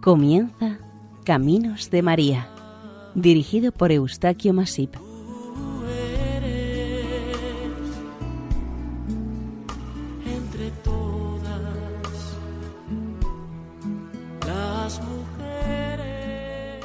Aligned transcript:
Comienza 0.00 0.78
Caminos 1.24 1.90
de 1.90 2.02
María, 2.02 2.48
dirigido 3.16 3.72
por 3.72 3.90
Eustaquio 3.90 4.54
Masip. 4.54 4.94
entre 10.24 10.70
todas 10.84 11.60
las 14.46 15.00
mujeres. 15.02 16.84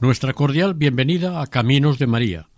Nuestra 0.00 0.34
cordial 0.34 0.74
bienvenida 0.74 1.40
a 1.40 1.46
Caminos 1.46 1.98
de 1.98 2.06
María, 2.06 2.48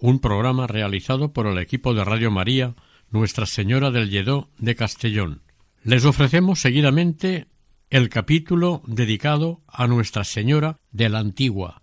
un 0.00 0.18
programa 0.18 0.66
realizado 0.66 1.32
por 1.32 1.46
el 1.46 1.58
equipo 1.58 1.94
de 1.94 2.04
Radio 2.04 2.32
María 2.32 2.74
Nuestra 3.10 3.46
Señora 3.46 3.92
del 3.92 4.10
Lledó 4.10 4.50
de 4.58 4.74
Castellón. 4.74 5.42
Les 5.84 6.04
ofrecemos 6.04 6.58
seguidamente 6.58 7.46
el 7.90 8.08
capítulo 8.08 8.82
dedicado 8.86 9.62
a 9.68 9.86
Nuestra 9.86 10.24
Señora 10.24 10.78
de 10.90 11.08
la 11.08 11.20
Antigua. 11.20 11.82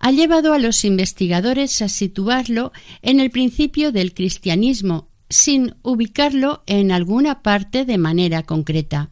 ha 0.00 0.10
llevado 0.10 0.54
a 0.54 0.58
los 0.58 0.84
investigadores 0.84 1.82
a 1.82 1.88
situarlo 1.88 2.72
en 3.02 3.20
el 3.20 3.30
principio 3.30 3.92
del 3.92 4.14
cristianismo, 4.14 5.08
sin 5.28 5.74
ubicarlo 5.82 6.62
en 6.66 6.90
alguna 6.90 7.42
parte 7.42 7.84
de 7.84 7.98
manera 7.98 8.42
concreta. 8.42 9.10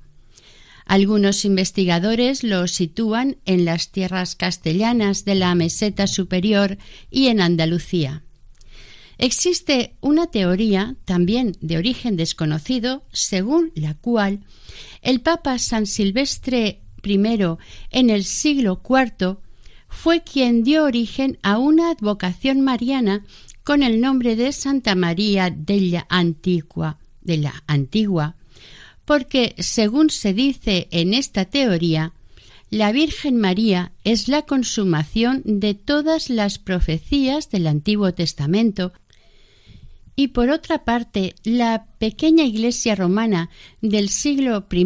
Algunos 0.86 1.44
investigadores 1.44 2.42
lo 2.42 2.66
sitúan 2.66 3.36
en 3.44 3.66
las 3.66 3.92
tierras 3.92 4.34
castellanas 4.34 5.26
de 5.26 5.34
la 5.34 5.54
meseta 5.54 6.06
superior 6.06 6.78
y 7.10 7.26
en 7.26 7.42
Andalucía. 7.42 8.24
Existe 9.18 9.96
una 10.00 10.28
teoría, 10.28 10.96
también 11.04 11.54
de 11.60 11.76
origen 11.76 12.16
desconocido, 12.16 13.04
según 13.12 13.72
la 13.74 13.92
cual 13.94 14.40
el 15.02 15.20
Papa 15.20 15.58
San 15.58 15.84
Silvestre 15.84 16.80
I 17.04 17.20
en 17.90 18.10
el 18.10 18.24
siglo 18.24 18.80
IV 18.88 19.38
fue 19.88 20.22
quien 20.22 20.62
dio 20.62 20.84
origen 20.84 21.38
a 21.42 21.58
una 21.58 21.90
advocación 21.90 22.60
mariana 22.60 23.24
con 23.64 23.82
el 23.82 24.00
nombre 24.00 24.36
de 24.36 24.52
Santa 24.52 24.94
María 24.94 25.50
de 25.50 25.80
la 25.80 26.06
Antigua, 26.08 26.98
de 27.20 27.38
la 27.38 27.62
Antigua, 27.66 28.36
porque, 29.04 29.54
según 29.58 30.10
se 30.10 30.32
dice 30.32 30.88
en 30.90 31.14
esta 31.14 31.44
teoría, 31.46 32.12
la 32.70 32.92
Virgen 32.92 33.36
María 33.36 33.92
es 34.04 34.28
la 34.28 34.42
consumación 34.42 35.42
de 35.44 35.72
todas 35.74 36.28
las 36.28 36.58
profecías 36.58 37.50
del 37.50 37.66
Antiguo 37.66 38.12
Testamento. 38.12 38.92
Y 40.14 40.28
por 40.28 40.50
otra 40.50 40.84
parte, 40.84 41.34
la 41.44 41.86
pequeña 41.98 42.44
iglesia 42.44 42.94
romana 42.94 43.48
del 43.80 44.10
siglo 44.10 44.66
I 44.70 44.84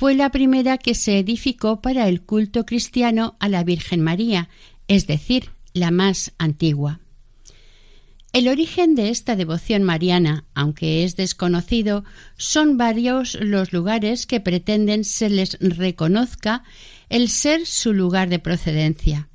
fue 0.00 0.14
la 0.14 0.30
primera 0.30 0.78
que 0.78 0.94
se 0.94 1.18
edificó 1.18 1.82
para 1.82 2.08
el 2.08 2.22
culto 2.22 2.64
cristiano 2.64 3.36
a 3.38 3.50
la 3.50 3.64
Virgen 3.64 4.00
María, 4.00 4.48
es 4.88 5.06
decir, 5.06 5.50
la 5.74 5.90
más 5.90 6.32
antigua. 6.38 7.00
El 8.32 8.48
origen 8.48 8.94
de 8.94 9.10
esta 9.10 9.36
devoción 9.36 9.82
mariana, 9.82 10.46
aunque 10.54 11.04
es 11.04 11.16
desconocido, 11.16 12.02
son 12.38 12.78
varios 12.78 13.34
los 13.42 13.74
lugares 13.74 14.24
que 14.24 14.40
pretenden 14.40 15.04
se 15.04 15.28
les 15.28 15.58
reconozca 15.60 16.64
el 17.10 17.28
ser 17.28 17.66
su 17.66 17.92
lugar 17.92 18.30
de 18.30 18.38
procedencia. 18.38 19.28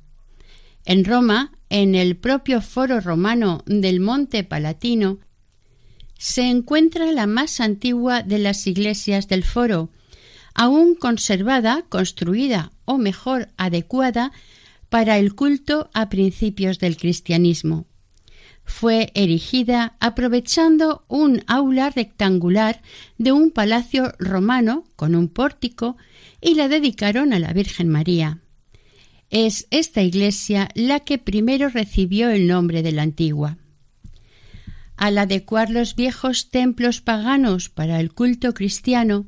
En 0.84 1.04
Roma, 1.04 1.52
en 1.70 1.94
el 1.94 2.16
propio 2.16 2.60
foro 2.60 2.98
romano 2.98 3.62
del 3.66 4.00
Monte 4.00 4.42
Palatino, 4.42 5.20
se 6.18 6.50
encuentra 6.50 7.12
la 7.12 7.28
más 7.28 7.60
antigua 7.60 8.24
de 8.24 8.40
las 8.40 8.66
iglesias 8.66 9.28
del 9.28 9.44
foro, 9.44 9.90
aún 10.56 10.94
conservada, 10.94 11.84
construida 11.88 12.72
o 12.86 12.96
mejor 12.96 13.50
adecuada 13.58 14.32
para 14.88 15.18
el 15.18 15.34
culto 15.34 15.90
a 15.92 16.08
principios 16.08 16.78
del 16.78 16.96
cristianismo. 16.96 17.86
Fue 18.64 19.12
erigida 19.14 19.96
aprovechando 20.00 21.04
un 21.08 21.44
aula 21.46 21.90
rectangular 21.90 22.80
de 23.18 23.32
un 23.32 23.50
palacio 23.50 24.14
romano 24.18 24.84
con 24.96 25.14
un 25.14 25.28
pórtico 25.28 25.98
y 26.40 26.54
la 26.54 26.68
dedicaron 26.68 27.32
a 27.34 27.38
la 27.38 27.52
Virgen 27.52 27.88
María. 27.90 28.40
Es 29.28 29.68
esta 29.70 30.02
iglesia 30.02 30.68
la 30.74 31.00
que 31.00 31.18
primero 31.18 31.68
recibió 31.68 32.30
el 32.30 32.46
nombre 32.46 32.82
de 32.82 32.92
la 32.92 33.02
antigua. 33.02 33.58
Al 34.96 35.18
adecuar 35.18 35.68
los 35.68 35.94
viejos 35.94 36.48
templos 36.50 37.02
paganos 37.02 37.68
para 37.68 38.00
el 38.00 38.14
culto 38.14 38.54
cristiano, 38.54 39.26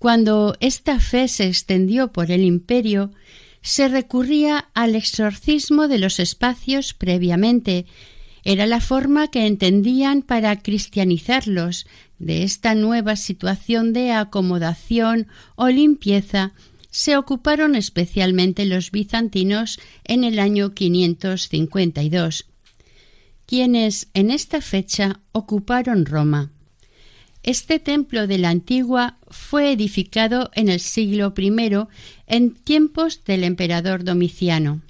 cuando 0.00 0.56
esta 0.60 0.98
fe 0.98 1.28
se 1.28 1.46
extendió 1.46 2.10
por 2.10 2.30
el 2.30 2.42
imperio, 2.42 3.12
se 3.60 3.86
recurría 3.86 4.70
al 4.72 4.94
exorcismo 4.94 5.88
de 5.88 5.98
los 5.98 6.20
espacios 6.20 6.94
previamente. 6.94 7.84
Era 8.42 8.64
la 8.64 8.80
forma 8.80 9.28
que 9.28 9.46
entendían 9.46 10.22
para 10.22 10.56
cristianizarlos 10.56 11.86
de 12.18 12.44
esta 12.44 12.74
nueva 12.74 13.14
situación 13.14 13.92
de 13.92 14.12
acomodación 14.12 15.28
o 15.54 15.68
limpieza 15.68 16.54
se 16.90 17.18
ocuparon 17.18 17.74
especialmente 17.74 18.64
los 18.64 18.92
bizantinos 18.92 19.78
en 20.04 20.24
el 20.24 20.38
año 20.38 20.72
552, 20.72 22.46
quienes 23.44 24.08
en 24.14 24.30
esta 24.30 24.62
fecha 24.62 25.20
ocuparon 25.32 26.06
Roma. 26.06 26.52
Este 27.42 27.78
templo 27.78 28.26
de 28.26 28.38
la 28.38 28.50
antigua 28.50 29.16
fue 29.30 29.72
edificado 29.72 30.50
en 30.54 30.68
el 30.68 30.80
siglo 30.80 31.32
I 31.36 31.50
en 32.26 32.54
tiempos 32.54 33.24
del 33.24 33.44
emperador 33.44 34.04
Domiciano. 34.04 34.82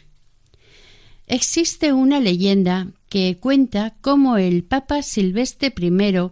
Existe 1.28 1.92
una 1.92 2.18
leyenda 2.18 2.88
que 3.08 3.38
cuenta 3.38 3.94
cómo 4.00 4.36
el 4.36 4.64
Papa 4.64 5.02
Silvestre 5.02 5.72
I, 5.78 6.30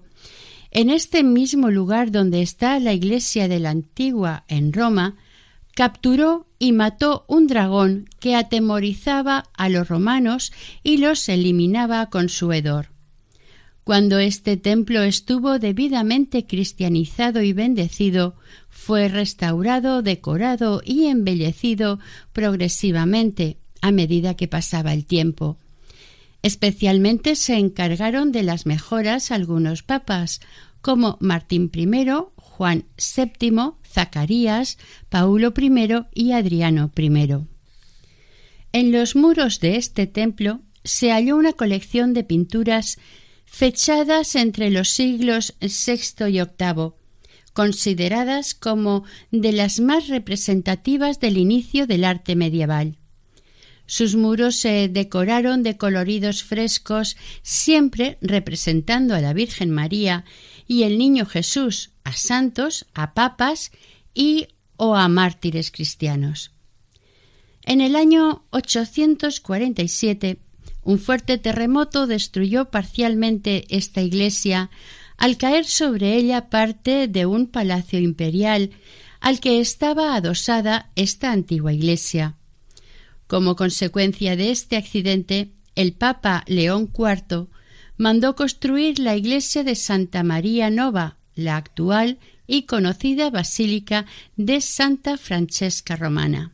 en 0.71 0.91
este 0.91 1.23
mismo 1.23 1.71
lugar 1.71 2.11
donde 2.11 2.43
está 2.43 2.81
la 2.81 2.93
iglesia 2.93 3.47
de 3.47 3.61
la 3.61 3.71
antigua 3.71 4.45
en 4.49 4.73
Roma, 4.73 5.17
capturó 5.77 6.49
y 6.59 6.73
mató 6.73 7.25
un 7.29 7.47
dragón 7.47 8.09
que 8.19 8.35
atemorizaba 8.35 9.45
a 9.57 9.69
los 9.69 9.89
romanos 9.89 10.53
y 10.83 10.97
los 10.97 11.29
eliminaba 11.29 12.11
con 12.11 12.29
su 12.29 12.53
hedor. 12.53 12.98
Cuando 13.89 14.19
este 14.19 14.59
templo 14.59 15.03
estuvo 15.03 15.59
debidamente 15.59 16.45
cristianizado 16.45 17.41
y 17.41 17.55
bendecido, 17.55 18.37
fue 18.69 19.09
restaurado, 19.09 20.03
decorado 20.03 20.83
y 20.85 21.07
embellecido 21.07 21.99
progresivamente 22.35 23.57
a 23.81 23.91
medida 23.91 24.35
que 24.35 24.47
pasaba 24.47 24.93
el 24.93 25.07
tiempo. 25.07 25.57
Especialmente 26.43 27.35
se 27.35 27.55
encargaron 27.55 28.31
de 28.31 28.43
las 28.43 28.67
mejoras 28.67 29.31
algunos 29.31 29.83
papas, 29.83 30.41
como 30.83 31.17
Martín 31.19 31.71
I, 31.75 32.09
Juan 32.37 32.85
VII, 32.99 33.71
Zacarías, 33.91 34.77
Paulo 35.09 35.55
I 35.57 36.05
y 36.13 36.33
Adriano 36.33 36.91
I. 36.95 37.47
En 38.73 38.93
los 38.93 39.17
muros 39.17 39.61
de 39.61 39.77
este 39.77 40.07
templo 40.07 40.61
se 40.85 41.11
halló 41.11 41.39
una 41.39 41.55
colección 41.55 42.13
de 42.13 42.25
pinturas 42.25 42.99
fechadas 43.51 44.37
entre 44.37 44.71
los 44.71 44.91
siglos 44.91 45.55
VI 45.61 46.29
y 46.29 46.41
VIII, 46.41 46.93
consideradas 47.53 48.55
como 48.55 49.05
de 49.33 49.53
las 49.53 49.81
más 49.81 50.09
representativas 50.09 51.19
del 51.19 51.39
inicio 51.39 51.87
del 51.87 52.05
arte 52.05 52.37
medieval. 52.37 52.99
Sus 53.87 54.15
muros 54.17 54.57
se 54.57 54.89
decoraron 54.89 55.63
de 55.63 55.79
coloridos 55.79 56.45
frescos, 56.45 57.17
siempre 57.43 58.19
representando 58.21 59.15
a 59.15 59.21
la 59.21 59.33
Virgen 59.33 59.71
María 59.71 60.25
y 60.67 60.83
el 60.83 60.99
Niño 60.99 61.25
Jesús, 61.25 61.91
a 62.05 62.13
santos, 62.13 62.87
a 62.93 63.15
papas 63.15 63.73
y 64.13 64.49
o 64.77 64.95
a 64.95 65.09
mártires 65.09 65.71
cristianos. 65.71 66.53
En 67.65 67.81
el 67.81 67.97
año 67.97 68.45
847, 68.51 70.39
un 70.83 70.99
fuerte 70.99 71.39
terremoto 71.39 72.07
destruyó 72.07 72.67
parcialmente 72.67 73.67
esta 73.69 74.01
iglesia 74.01 74.71
al 75.17 75.37
caer 75.37 75.67
sobre 75.67 76.15
ella 76.15 76.49
parte 76.49 77.09
de 77.09 77.27
un 77.27 77.47
palacio 77.47 77.99
imperial 77.99 78.71
al 79.21 79.41
que 79.41 79.61
estaba 79.61 80.15
adosada 80.15 80.91
esta 80.95 81.33
antigua 81.33 81.73
iglesia. 81.73 82.37
Como 83.27 83.57
consecuencia 83.57 84.37
de 84.37 84.51
este 84.51 84.77
accidente, 84.77 85.51
el 85.75 85.93
Papa 85.93 86.45
León 86.47 86.91
IV 86.97 87.49
mandó 87.97 88.37
construir 88.37 88.99
la 89.01 89.17
iglesia 89.17 89.65
de 89.65 89.75
Santa 89.75 90.23
María 90.23 90.71
Nova, 90.71 91.17
la 91.35 91.57
actual 91.57 92.19
y 92.47 92.63
conocida 92.63 93.31
Basílica 93.31 94.07
de 94.37 94.61
Santa 94.61 95.19
Francesca 95.19 95.97
Romana. 95.97 96.53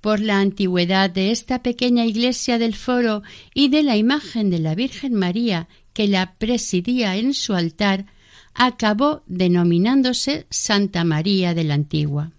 Por 0.00 0.20
la 0.20 0.40
antigüedad 0.40 1.10
de 1.10 1.30
esta 1.30 1.62
pequeña 1.62 2.06
iglesia 2.06 2.58
del 2.58 2.74
foro 2.74 3.22
y 3.54 3.68
de 3.68 3.82
la 3.82 3.96
imagen 3.96 4.48
de 4.50 4.58
la 4.58 4.74
Virgen 4.74 5.14
María 5.14 5.68
que 5.92 6.08
la 6.08 6.34
presidía 6.34 7.16
en 7.16 7.34
su 7.34 7.54
altar, 7.54 8.06
acabó 8.54 9.22
denominándose 9.26 10.46
Santa 10.50 11.04
María 11.04 11.54
de 11.54 11.64
la 11.64 11.74
Antigua. 11.74 12.32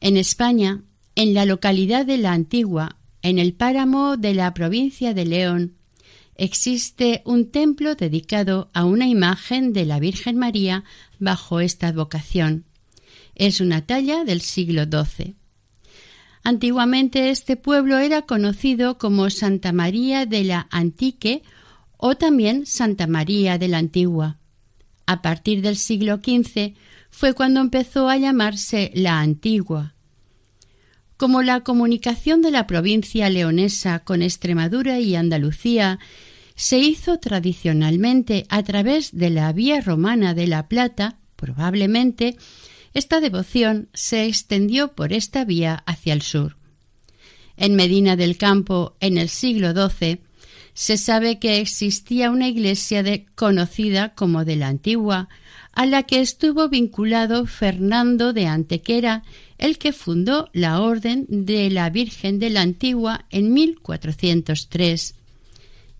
En 0.00 0.16
España, 0.16 0.82
en 1.14 1.34
la 1.34 1.44
localidad 1.44 2.06
de 2.06 2.18
la 2.18 2.32
Antigua, 2.32 2.96
en 3.22 3.38
el 3.38 3.54
páramo 3.54 4.16
de 4.16 4.34
la 4.34 4.52
provincia 4.52 5.14
de 5.14 5.24
León, 5.24 5.76
existe 6.34 7.22
un 7.24 7.50
templo 7.50 7.94
dedicado 7.94 8.70
a 8.72 8.84
una 8.84 9.06
imagen 9.06 9.72
de 9.72 9.86
la 9.86 10.00
Virgen 10.00 10.38
María 10.38 10.84
bajo 11.18 11.60
esta 11.60 11.88
advocación. 11.88 12.64
Es 13.34 13.60
una 13.60 13.86
talla 13.86 14.24
del 14.24 14.40
siglo 14.40 14.84
XII. 14.84 15.36
Antiguamente 16.44 17.30
este 17.30 17.56
pueblo 17.56 17.98
era 17.98 18.22
conocido 18.22 18.98
como 18.98 19.30
Santa 19.30 19.72
María 19.72 20.26
de 20.26 20.42
la 20.42 20.66
Antique 20.70 21.42
o 21.96 22.16
también 22.16 22.66
Santa 22.66 23.06
María 23.06 23.58
de 23.58 23.68
la 23.68 23.78
Antigua. 23.78 24.38
A 25.06 25.22
partir 25.22 25.62
del 25.62 25.76
siglo 25.76 26.16
XV 26.16 26.74
fue 27.10 27.34
cuando 27.34 27.60
empezó 27.60 28.08
a 28.08 28.16
llamarse 28.16 28.90
la 28.94 29.20
Antigua. 29.20 29.94
Como 31.16 31.42
la 31.42 31.60
comunicación 31.60 32.42
de 32.42 32.50
la 32.50 32.66
provincia 32.66 33.30
leonesa 33.30 34.00
con 34.00 34.22
Extremadura 34.22 34.98
y 34.98 35.14
Andalucía 35.14 36.00
se 36.56 36.78
hizo 36.78 37.18
tradicionalmente 37.18 38.46
a 38.48 38.64
través 38.64 39.16
de 39.16 39.30
la 39.30 39.52
vía 39.52 39.80
romana 39.80 40.34
de 40.34 40.48
la 40.48 40.66
Plata, 40.66 41.18
probablemente 41.36 42.36
esta 42.94 43.20
devoción 43.20 43.88
se 43.94 44.26
extendió 44.26 44.92
por 44.92 45.12
esta 45.12 45.44
vía 45.44 45.82
hacia 45.86 46.12
el 46.12 46.22
sur. 46.22 46.56
En 47.56 47.74
Medina 47.74 48.16
del 48.16 48.36
Campo, 48.36 48.96
en 49.00 49.18
el 49.18 49.28
siglo 49.28 49.72
XII, 49.72 50.20
se 50.74 50.96
sabe 50.96 51.38
que 51.38 51.60
existía 51.60 52.30
una 52.30 52.48
iglesia 52.48 53.02
de, 53.02 53.26
conocida 53.34 54.14
como 54.14 54.44
de 54.44 54.56
la 54.56 54.68
Antigua, 54.68 55.28
a 55.72 55.86
la 55.86 56.02
que 56.02 56.20
estuvo 56.20 56.68
vinculado 56.68 57.46
Fernando 57.46 58.32
de 58.32 58.46
Antequera, 58.46 59.22
el 59.58 59.78
que 59.78 59.92
fundó 59.92 60.50
la 60.52 60.80
Orden 60.80 61.26
de 61.28 61.70
la 61.70 61.88
Virgen 61.90 62.38
de 62.38 62.50
la 62.50 62.62
Antigua 62.62 63.26
en 63.30 63.52
1403. 63.52 65.14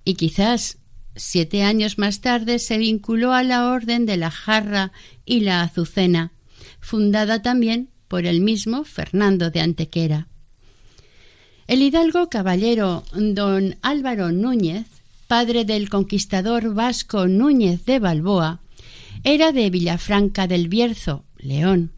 Y 0.05 0.15
quizás 0.15 0.79
siete 1.15 1.63
años 1.63 1.99
más 1.99 2.21
tarde 2.21 2.59
se 2.59 2.79
vinculó 2.79 3.33
a 3.33 3.43
la 3.43 3.71
Orden 3.71 4.07
de 4.07 4.17
la 4.17 4.31
Jarra 4.31 4.93
y 5.25 5.41
la 5.41 5.63
Azucena, 5.63 6.33
fundada 6.83 7.41
también 7.41 7.89
por 8.09 8.27
el 8.27 8.43
mismo 8.43 8.85
Fernando 8.85 9.49
de 9.49 9.61
Antequera. 9.61 10.29
El 11.67 11.81
hidalgo 11.81 12.29
caballero 12.29 13.05
don 13.15 13.77
Álvaro 13.81 14.33
Núñez, 14.33 14.87
padre 15.29 15.65
del 15.65 15.89
conquistador 15.89 16.75
vasco 16.75 17.27
Núñez 17.29 17.87
de 17.87 17.99
Balboa, 17.99 18.61
era 19.25 19.53
de 19.53 19.71
Villafranca 19.71 20.47
del 20.47 20.69
Bierzo, 20.69 21.25
León. 21.39 21.93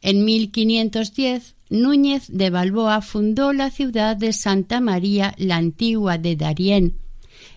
En 0.00 0.24
1510, 0.24 1.54
Núñez 1.68 2.26
de 2.28 2.50
Balboa 2.50 3.02
fundó 3.02 3.52
la 3.52 3.70
ciudad 3.70 4.16
de 4.16 4.32
Santa 4.32 4.80
María 4.80 5.34
la 5.36 5.56
Antigua 5.56 6.16
de 6.16 6.34
Darién, 6.34 6.96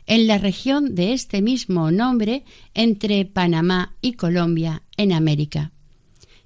en 0.06 0.28
la 0.28 0.38
región 0.38 0.96
de 0.96 1.14
este 1.14 1.42
mismo 1.42 1.92
nombre 1.92 2.44
entre 2.74 3.26
Panamá 3.26 3.96
y 4.02 4.14
Colombia, 4.14 4.84
en 4.98 5.14
América. 5.14 5.72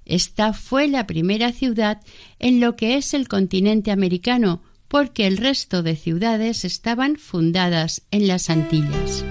Esta 0.06 0.54
fue 0.54 0.88
la 0.88 1.08
primera 1.08 1.52
ciudad 1.52 2.02
en 2.40 2.60
lo 2.60 2.76
que 2.76 2.96
es 2.96 3.14
el 3.14 3.28
continente 3.28 3.92
americano, 3.92 4.62
porque 4.88 5.28
el 5.28 5.38
resto 5.38 5.82
de 5.84 5.96
ciudades 5.96 6.66
estaban 6.66 7.16
fundadas 7.16 8.04
en 8.12 8.28
las 8.28 8.50
Antillas. 8.50 9.26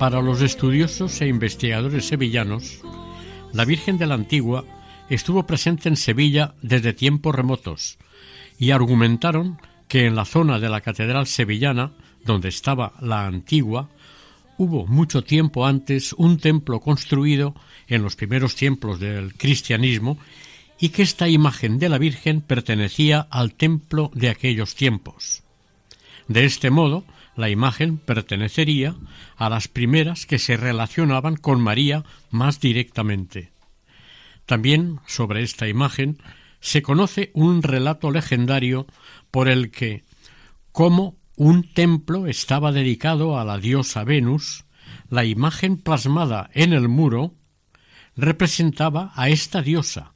Para 0.00 0.22
los 0.22 0.40
estudiosos 0.40 1.20
e 1.20 1.28
investigadores 1.28 2.06
sevillanos, 2.06 2.80
la 3.52 3.66
Virgen 3.66 3.98
de 3.98 4.06
la 4.06 4.14
Antigua 4.14 4.64
estuvo 5.10 5.46
presente 5.46 5.90
en 5.90 5.96
Sevilla 5.96 6.54
desde 6.62 6.94
tiempos 6.94 7.34
remotos 7.34 7.98
y 8.58 8.70
argumentaron 8.70 9.60
que 9.88 10.06
en 10.06 10.16
la 10.16 10.24
zona 10.24 10.58
de 10.58 10.70
la 10.70 10.80
Catedral 10.80 11.26
Sevillana, 11.26 11.92
donde 12.24 12.48
estaba 12.48 12.94
la 13.02 13.26
antigua, 13.26 13.90
hubo 14.56 14.86
mucho 14.86 15.22
tiempo 15.22 15.66
antes 15.66 16.14
un 16.14 16.38
templo 16.38 16.80
construido 16.80 17.54
en 17.86 18.02
los 18.02 18.16
primeros 18.16 18.54
tiempos 18.54 19.00
del 19.00 19.34
cristianismo 19.34 20.16
y 20.78 20.88
que 20.88 21.02
esta 21.02 21.28
imagen 21.28 21.78
de 21.78 21.90
la 21.90 21.98
Virgen 21.98 22.40
pertenecía 22.40 23.26
al 23.30 23.52
templo 23.52 24.10
de 24.14 24.30
aquellos 24.30 24.74
tiempos. 24.74 25.42
De 26.26 26.46
este 26.46 26.70
modo, 26.70 27.04
la 27.36 27.48
imagen 27.48 27.98
pertenecería 27.98 28.94
a 29.36 29.48
las 29.48 29.68
primeras 29.68 30.26
que 30.26 30.38
se 30.38 30.56
relacionaban 30.56 31.36
con 31.36 31.60
María 31.60 32.04
más 32.30 32.60
directamente. 32.60 33.52
También 34.46 35.00
sobre 35.06 35.42
esta 35.42 35.68
imagen 35.68 36.18
se 36.60 36.82
conoce 36.82 37.30
un 37.34 37.62
relato 37.62 38.10
legendario 38.10 38.86
por 39.30 39.48
el 39.48 39.70
que, 39.70 40.04
como 40.72 41.16
un 41.36 41.72
templo 41.72 42.26
estaba 42.26 42.72
dedicado 42.72 43.38
a 43.38 43.44
la 43.44 43.58
diosa 43.58 44.04
Venus, 44.04 44.64
la 45.08 45.24
imagen 45.24 45.78
plasmada 45.78 46.50
en 46.52 46.72
el 46.72 46.88
muro 46.88 47.34
representaba 48.16 49.12
a 49.14 49.28
esta 49.28 49.62
diosa, 49.62 50.14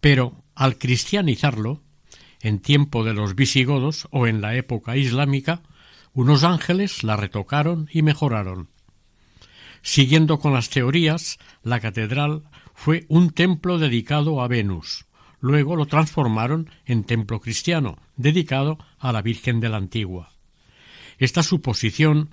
pero 0.00 0.44
al 0.54 0.78
cristianizarlo, 0.78 1.82
en 2.40 2.60
tiempo 2.60 3.04
de 3.04 3.14
los 3.14 3.34
visigodos 3.34 4.08
o 4.10 4.26
en 4.26 4.40
la 4.40 4.54
época 4.54 4.96
islámica, 4.96 5.62
unos 6.14 6.44
ángeles 6.44 7.04
la 7.04 7.16
retocaron 7.16 7.88
y 7.92 8.02
mejoraron. 8.02 8.68
Siguiendo 9.82 10.38
con 10.38 10.52
las 10.52 10.68
teorías, 10.68 11.38
la 11.62 11.80
catedral 11.80 12.42
fue 12.74 13.06
un 13.08 13.30
templo 13.30 13.78
dedicado 13.78 14.42
a 14.42 14.48
Venus. 14.48 15.06
Luego 15.40 15.74
lo 15.76 15.86
transformaron 15.86 16.70
en 16.84 17.04
templo 17.04 17.40
cristiano, 17.40 17.98
dedicado 18.16 18.78
a 18.98 19.12
la 19.12 19.22
Virgen 19.22 19.60
de 19.60 19.70
la 19.70 19.78
Antigua. 19.78 20.32
Esta 21.18 21.42
suposición 21.42 22.30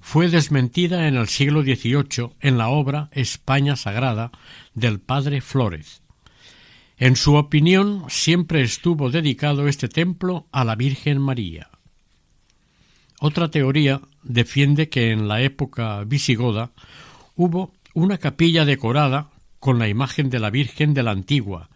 fue 0.00 0.28
desmentida 0.28 1.08
en 1.08 1.16
el 1.16 1.28
siglo 1.28 1.62
XVIII 1.62 2.30
en 2.40 2.58
la 2.58 2.68
obra 2.68 3.08
España 3.12 3.76
Sagrada 3.76 4.30
del 4.74 5.00
padre 5.00 5.40
Flórez. 5.40 6.02
En 6.96 7.14
su 7.16 7.34
opinión 7.34 8.04
siempre 8.08 8.62
estuvo 8.62 9.10
dedicado 9.10 9.68
este 9.68 9.88
templo 9.88 10.48
a 10.50 10.64
la 10.64 10.74
Virgen 10.74 11.20
María. 11.20 11.70
Otra 13.20 13.50
teoría 13.50 14.00
defiende 14.22 14.88
que 14.88 15.10
en 15.10 15.26
la 15.26 15.42
época 15.42 16.04
visigoda 16.04 16.70
hubo 17.34 17.72
una 17.94 18.18
capilla 18.18 18.64
decorada 18.64 19.30
con 19.58 19.78
la 19.78 19.88
imagen 19.88 20.30
de 20.30 20.38
la 20.38 20.50
Virgen 20.50 20.94
de 20.94 21.02
la 21.02 21.10
Antigua, 21.10 21.68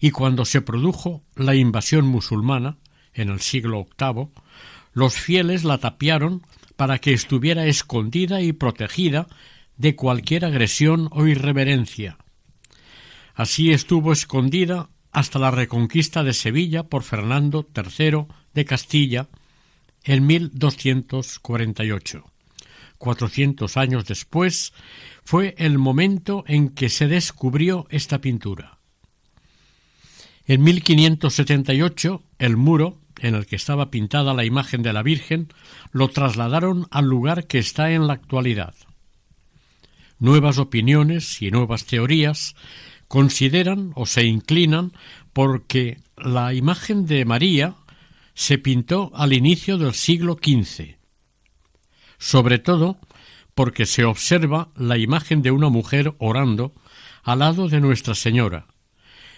y 0.00 0.10
cuando 0.10 0.44
se 0.44 0.62
produjo 0.62 1.22
la 1.36 1.54
invasión 1.54 2.06
musulmana, 2.06 2.78
en 3.14 3.28
el 3.28 3.40
siglo 3.40 3.86
VIII, 3.98 4.28
los 4.92 5.14
fieles 5.14 5.62
la 5.62 5.78
tapiaron 5.78 6.42
para 6.76 6.98
que 6.98 7.12
estuviera 7.12 7.66
escondida 7.66 8.40
y 8.40 8.52
protegida 8.52 9.28
de 9.76 9.94
cualquier 9.94 10.44
agresión 10.44 11.08
o 11.12 11.26
irreverencia. 11.26 12.18
Así 13.34 13.70
estuvo 13.72 14.12
escondida 14.12 14.88
hasta 15.12 15.38
la 15.38 15.50
reconquista 15.50 16.24
de 16.24 16.32
Sevilla 16.32 16.84
por 16.84 17.02
Fernando 17.02 17.68
III 17.74 18.26
de 18.54 18.64
Castilla 18.64 19.28
en 20.10 20.26
1248. 20.26 22.24
Cuatrocientos 22.98 23.76
años 23.76 24.06
después 24.06 24.72
fue 25.22 25.54
el 25.56 25.78
momento 25.78 26.42
en 26.48 26.70
que 26.70 26.88
se 26.88 27.06
descubrió 27.06 27.86
esta 27.90 28.20
pintura. 28.20 28.80
En 30.46 30.64
1578 30.64 32.24
el 32.40 32.56
muro 32.56 32.98
en 33.20 33.36
el 33.36 33.46
que 33.46 33.54
estaba 33.54 33.92
pintada 33.92 34.34
la 34.34 34.44
imagen 34.44 34.82
de 34.82 34.92
la 34.92 35.04
Virgen 35.04 35.46
lo 35.92 36.08
trasladaron 36.08 36.88
al 36.90 37.04
lugar 37.04 37.46
que 37.46 37.60
está 37.60 37.92
en 37.92 38.08
la 38.08 38.14
actualidad. 38.14 38.74
Nuevas 40.18 40.58
opiniones 40.58 41.40
y 41.40 41.52
nuevas 41.52 41.84
teorías 41.84 42.56
consideran 43.06 43.92
o 43.94 44.06
se 44.06 44.24
inclinan 44.24 44.92
porque 45.32 46.00
la 46.16 46.52
imagen 46.52 47.06
de 47.06 47.24
María 47.24 47.76
se 48.40 48.56
pintó 48.56 49.12
al 49.14 49.34
inicio 49.34 49.76
del 49.76 49.92
siglo 49.92 50.38
XV, 50.42 50.96
sobre 52.16 52.58
todo 52.58 52.98
porque 53.54 53.84
se 53.84 54.06
observa 54.06 54.70
la 54.76 54.96
imagen 54.96 55.42
de 55.42 55.50
una 55.50 55.68
mujer 55.68 56.14
orando 56.16 56.72
al 57.22 57.40
lado 57.40 57.68
de 57.68 57.80
Nuestra 57.80 58.14
Señora. 58.14 58.66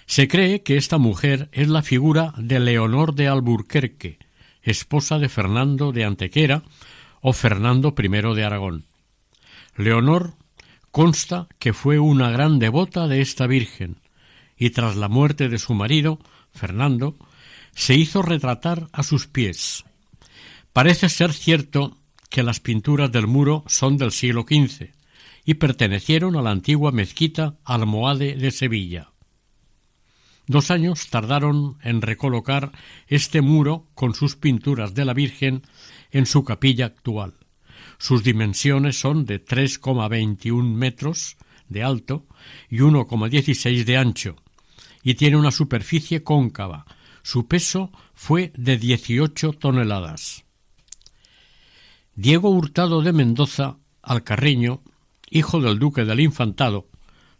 Se 0.07 0.29
cree 0.29 0.63
que 0.63 0.77
esta 0.77 0.99
mujer 0.99 1.49
es 1.51 1.67
la 1.67 1.83
figura 1.83 2.33
de 2.37 2.61
Leonor 2.61 3.17
de 3.17 3.27
Alburquerque, 3.27 4.21
esposa 4.63 5.19
de 5.19 5.29
Fernando 5.29 5.91
de 5.91 6.05
Antequera 6.05 6.63
o 7.21 7.33
Fernando 7.33 7.93
I 7.99 8.37
de 8.37 8.45
Aragón. 8.45 8.85
Leonor 9.77 10.35
consta 10.93 11.49
que 11.59 11.73
fue 11.73 11.99
una 11.99 12.31
gran 12.31 12.61
devota 12.61 13.09
de 13.09 13.21
esta 13.21 13.49
Virgen, 13.49 13.99
y 14.57 14.71
tras 14.71 14.95
la 14.95 15.09
muerte 15.09 15.49
de 15.49 15.59
su 15.59 15.75
marido, 15.75 16.21
Fernando, 16.53 17.17
se 17.75 17.95
hizo 17.95 18.23
retratar 18.23 18.89
a 18.93 19.03
sus 19.03 19.27
pies. 19.27 19.85
Parece 20.73 21.09
ser 21.09 21.33
cierto 21.33 21.99
que 22.31 22.43
las 22.43 22.61
pinturas 22.61 23.13
del 23.13 23.27
muro 23.27 23.65
son 23.67 23.97
del 23.99 24.13
siglo 24.13 24.43
XV 24.43 24.91
y 25.45 25.55
pertenecieron 25.55 26.37
a 26.37 26.43
la 26.43 26.51
antigua 26.51 26.93
mezquita 26.93 27.59
almohade 27.65 28.37
de 28.37 28.51
Sevilla. 28.51 29.11
Dos 30.47 30.71
años 30.71 31.09
tardaron 31.09 31.79
en 31.83 32.03
recolocar 32.03 32.73
este 33.07 33.43
muro 33.43 33.87
con 33.95 34.15
sus 34.15 34.37
pinturas 34.37 34.95
de 34.95 35.05
la 35.05 35.15
Virgen 35.15 35.63
en 36.11 36.27
su 36.27 36.45
capilla 36.45 36.87
actual. 36.87 37.35
Sus 37.99 38.25
dimensiones 38.25 38.99
son 38.99 39.25
de 39.25 39.45
3,21 39.45 40.75
metros 40.75 41.37
de 41.69 41.83
alto 41.83 42.27
y 42.69 42.79
1,16 42.79 43.85
de 43.85 43.97
ancho, 43.97 44.37
y 45.03 45.15
tiene 45.15 45.37
una 45.37 45.51
superficie 45.51 46.23
cóncava, 46.23 46.87
su 47.23 47.47
peso 47.47 47.91
fue 48.15 48.53
de 48.57 48.77
18 48.77 49.53
toneladas. 49.53 50.45
Diego 52.15 52.51
Hurtado 52.51 53.03
de 53.03 53.13
Mendoza, 53.13 53.79
alcarreño, 54.03 54.83
hijo 55.31 55.61
del 55.61 55.79
duque 55.79 56.05
del 56.05 56.21
Infantado, 56.21 56.89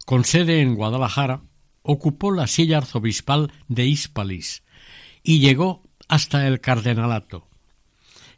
con 0.05 0.23
sede 0.23 0.61
en 0.61 0.75
Guadalajara, 0.75 1.41
ocupó 1.83 2.31
la 2.31 2.47
silla 2.47 2.77
arzobispal 2.77 3.51
de 3.67 3.85
Hispalis 3.85 4.63
y 5.21 5.39
llegó 5.39 5.83
hasta 6.07 6.47
el 6.47 6.59
cardenalato. 6.59 7.47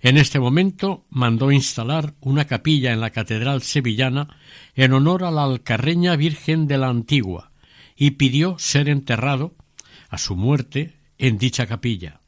En 0.01 0.17
este 0.17 0.39
momento 0.39 1.05
mandó 1.09 1.51
instalar 1.51 2.13
una 2.19 2.45
capilla 2.45 2.91
en 2.91 3.01
la 3.01 3.09
catedral 3.09 3.61
sevillana 3.61 4.37
en 4.75 4.93
honor 4.93 5.23
a 5.23 5.31
la 5.31 5.43
alcarreña 5.43 6.15
Virgen 6.15 6.67
de 6.67 6.77
la 6.77 6.89
Antigua 6.89 7.51
y 7.95 8.11
pidió 8.11 8.59
ser 8.59 8.89
enterrado, 8.89 9.55
a 10.09 10.17
su 10.17 10.35
muerte, 10.35 10.94
en 11.17 11.37
dicha 11.37 11.65
capilla. 11.65 12.21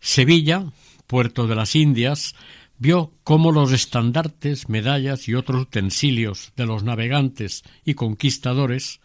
Sevilla, 0.00 0.72
puerto 1.06 1.46
de 1.46 1.54
las 1.54 1.76
Indias, 1.76 2.34
vio 2.78 3.12
cómo 3.22 3.52
los 3.52 3.72
estandartes, 3.72 4.68
medallas 4.68 5.28
y 5.28 5.34
otros 5.34 5.62
utensilios 5.62 6.52
de 6.56 6.66
los 6.66 6.82
navegantes 6.82 7.62
y 7.84 7.94
conquistadores 7.94 9.00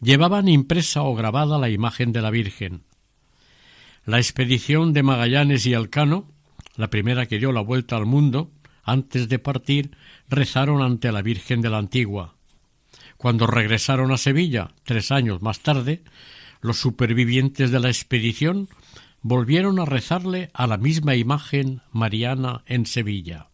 llevaban 0.00 0.48
impresa 0.48 1.02
o 1.02 1.14
grabada 1.14 1.58
la 1.58 1.68
imagen 1.68 2.12
de 2.12 2.22
la 2.22 2.30
Virgen. 2.30 2.84
La 4.06 4.18
expedición 4.18 4.94
de 4.94 5.02
Magallanes 5.02 5.66
y 5.66 5.74
Alcano, 5.74 6.32
la 6.76 6.88
primera 6.88 7.26
que 7.26 7.38
dio 7.38 7.52
la 7.52 7.60
vuelta 7.60 7.96
al 7.96 8.06
mundo, 8.06 8.50
antes 8.82 9.28
de 9.28 9.38
partir, 9.38 9.90
rezaron 10.28 10.80
ante 10.80 11.12
la 11.12 11.20
Virgen 11.20 11.60
de 11.60 11.68
la 11.68 11.78
Antigua. 11.78 12.34
Cuando 13.18 13.46
regresaron 13.46 14.12
a 14.12 14.16
Sevilla, 14.16 14.72
tres 14.84 15.12
años 15.12 15.42
más 15.42 15.60
tarde, 15.60 16.02
los 16.60 16.78
supervivientes 16.78 17.70
de 17.70 17.80
la 17.80 17.88
expedición 17.88 18.68
volvieron 19.22 19.78
a 19.78 19.84
rezarle 19.84 20.50
a 20.54 20.66
la 20.66 20.76
misma 20.76 21.14
imagen 21.14 21.82
mariana 21.92 22.62
en 22.66 22.86
Sevilla. 22.86 23.48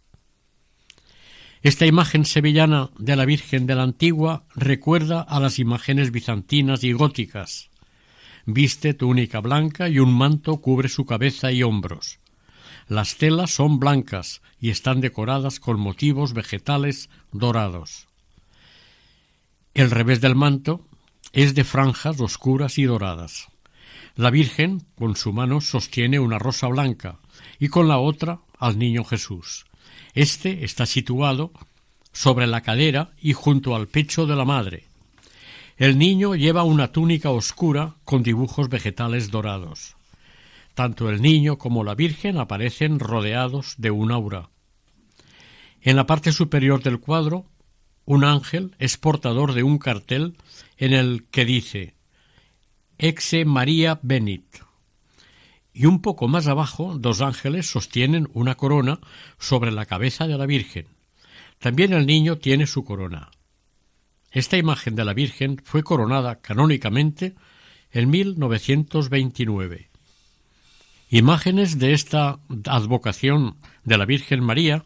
Esta 1.62 1.86
imagen 1.86 2.24
sevillana 2.24 2.90
de 2.98 3.16
la 3.16 3.24
Virgen 3.24 3.66
de 3.66 3.74
la 3.74 3.82
Antigua 3.82 4.44
recuerda 4.54 5.20
a 5.20 5.40
las 5.40 5.58
imágenes 5.58 6.12
bizantinas 6.12 6.84
y 6.84 6.92
góticas. 6.92 7.70
Viste 8.44 8.94
túnica 8.94 9.40
blanca 9.40 9.88
y 9.88 9.98
un 9.98 10.16
manto 10.16 10.58
cubre 10.58 10.88
su 10.88 11.04
cabeza 11.06 11.50
y 11.50 11.64
hombros. 11.64 12.20
Las 12.86 13.16
telas 13.16 13.50
son 13.50 13.80
blancas 13.80 14.42
y 14.60 14.70
están 14.70 15.00
decoradas 15.00 15.58
con 15.58 15.80
motivos 15.80 16.34
vegetales 16.34 17.10
dorados. 17.32 18.06
El 19.74 19.90
revés 19.90 20.20
del 20.20 20.36
manto 20.36 20.86
es 21.32 21.54
de 21.54 21.64
franjas 21.64 22.20
oscuras 22.20 22.78
y 22.78 22.84
doradas. 22.84 23.48
La 24.14 24.30
Virgen 24.30 24.86
con 24.96 25.16
su 25.16 25.32
mano 25.32 25.60
sostiene 25.60 26.18
una 26.18 26.38
rosa 26.38 26.68
blanca 26.68 27.18
y 27.58 27.68
con 27.68 27.88
la 27.88 27.98
otra 27.98 28.40
al 28.58 28.78
niño 28.78 29.04
Jesús. 29.04 29.66
Este 30.14 30.64
está 30.64 30.86
situado 30.86 31.52
sobre 32.12 32.46
la 32.46 32.62
cadera 32.62 33.10
y 33.20 33.34
junto 33.34 33.76
al 33.76 33.88
pecho 33.88 34.26
de 34.26 34.36
la 34.36 34.46
madre. 34.46 34.84
El 35.76 35.98
niño 35.98 36.34
lleva 36.34 36.64
una 36.64 36.90
túnica 36.90 37.28
oscura 37.28 37.96
con 38.04 38.22
dibujos 38.22 38.70
vegetales 38.70 39.30
dorados. 39.30 39.96
Tanto 40.74 41.10
el 41.10 41.20
niño 41.20 41.58
como 41.58 41.84
la 41.84 41.94
Virgen 41.94 42.38
aparecen 42.38 42.98
rodeados 42.98 43.74
de 43.76 43.90
un 43.90 44.10
aura, 44.10 44.48
En 45.82 45.96
la 45.96 46.06
parte 46.06 46.32
superior 46.32 46.82
del 46.82 46.98
cuadro, 46.98 47.44
un 48.06 48.24
ángel 48.24 48.74
es 48.78 48.96
portador 48.96 49.52
de 49.52 49.62
un 49.62 49.76
cartel 49.76 50.36
en 50.76 50.92
el 50.92 51.24
que 51.30 51.44
dice 51.44 51.94
Exe 52.98 53.44
María 53.44 53.98
Benit. 54.02 54.44
Y 55.72 55.86
un 55.86 56.00
poco 56.00 56.28
más 56.28 56.46
abajo, 56.46 56.96
dos 56.98 57.20
ángeles 57.20 57.70
sostienen 57.70 58.28
una 58.32 58.54
corona 58.54 58.98
sobre 59.38 59.70
la 59.70 59.84
cabeza 59.84 60.26
de 60.26 60.38
la 60.38 60.46
Virgen. 60.46 60.86
También 61.58 61.92
el 61.92 62.06
niño 62.06 62.38
tiene 62.38 62.66
su 62.66 62.84
corona. 62.84 63.30
Esta 64.30 64.56
imagen 64.56 64.94
de 64.96 65.04
la 65.04 65.14
Virgen 65.14 65.60
fue 65.64 65.82
coronada 65.82 66.40
canónicamente 66.40 67.34
en 67.90 68.10
1929. 68.10 69.90
Imágenes 71.10 71.78
de 71.78 71.92
esta 71.92 72.40
advocación 72.64 73.56
de 73.84 73.98
la 73.98 74.06
Virgen 74.06 74.42
María 74.42 74.84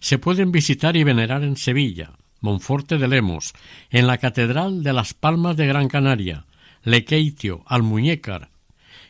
se 0.00 0.18
pueden 0.18 0.52
visitar 0.52 0.96
y 0.96 1.04
venerar 1.04 1.44
en 1.44 1.56
Sevilla, 1.56 2.12
Monforte 2.42 2.98
de 2.98 3.08
Lemos, 3.08 3.54
en 3.88 4.06
la 4.06 4.18
Catedral 4.18 4.82
de 4.82 4.92
las 4.92 5.14
Palmas 5.14 5.56
de 5.56 5.66
Gran 5.66 5.88
Canaria, 5.88 6.44
Lequeitio, 6.82 7.62
Almuñécar 7.66 8.50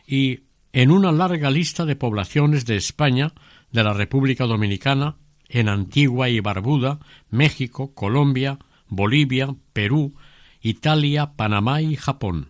y 0.06 0.40
en 0.72 0.90
una 0.90 1.10
larga 1.10 1.50
lista 1.50 1.84
de 1.84 1.96
poblaciones 1.96 2.64
de 2.66 2.76
España, 2.76 3.32
de 3.72 3.82
la 3.82 3.92
República 3.94 4.44
Dominicana, 4.46 5.16
en 5.48 5.68
Antigua 5.68 6.28
y 6.28 6.40
Barbuda, 6.40 6.98
México, 7.30 7.94
Colombia, 7.94 8.58
Bolivia, 8.86 9.54
Perú, 9.72 10.14
Italia, 10.60 11.32
Panamá 11.34 11.82
y 11.82 11.96
Japón. 11.96 12.48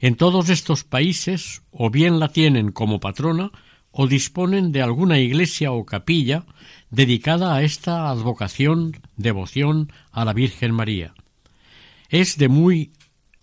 En 0.00 0.14
todos 0.14 0.48
estos 0.48 0.84
países 0.84 1.62
o 1.70 1.90
bien 1.90 2.20
la 2.20 2.28
tienen 2.28 2.70
como 2.70 3.00
patrona 3.00 3.50
o 4.00 4.06
disponen 4.06 4.70
de 4.70 4.80
alguna 4.80 5.18
iglesia 5.18 5.72
o 5.72 5.82
capilla 5.82 6.46
dedicada 6.88 7.56
a 7.56 7.62
esta 7.66 8.10
advocación, 8.10 8.94
devoción 9.16 9.90
a 10.12 10.24
la 10.24 10.32
Virgen 10.32 10.70
María. 10.70 11.14
Es 12.08 12.38
de 12.38 12.46
muy 12.46 12.92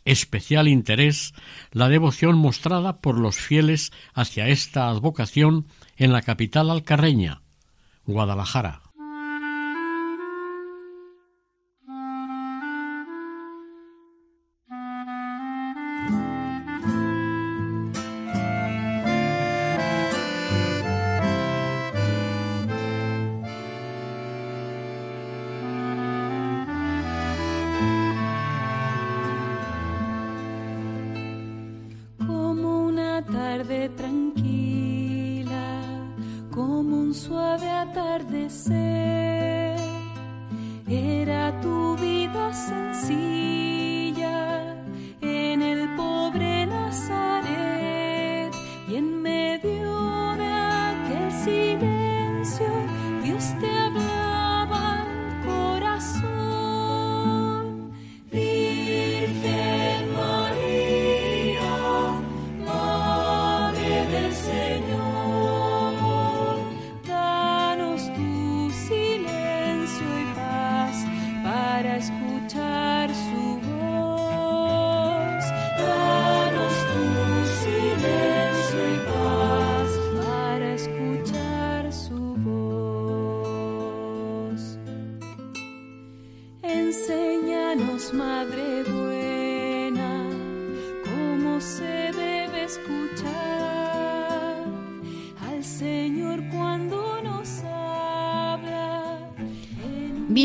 especial 0.06 0.70
interés 0.70 1.34
la 1.72 1.90
devoción 1.90 2.38
mostrada 2.38 3.02
por 3.02 3.20
los 3.20 3.36
fieles 3.36 3.92
hacia 4.14 4.48
esta 4.48 4.88
advocación 4.88 5.68
en 5.98 6.14
la 6.14 6.22
capital 6.22 6.72
alcarreña, 6.72 7.42
Guadalajara. 8.06 8.85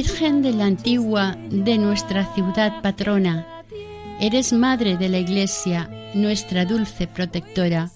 Virgen 0.03 0.41
de 0.41 0.55
la 0.55 0.65
antigua, 0.65 1.37
de 1.51 1.77
nuestra 1.77 2.25
ciudad 2.35 2.81
patrona, 2.81 3.47
eres 4.19 4.51
Madre 4.55 4.97
de 4.97 5.11
la 5.11 5.19
Iglesia, 5.19 5.91
nuestra 6.15 6.65
dulce 6.65 7.07
protectora. 7.07 7.91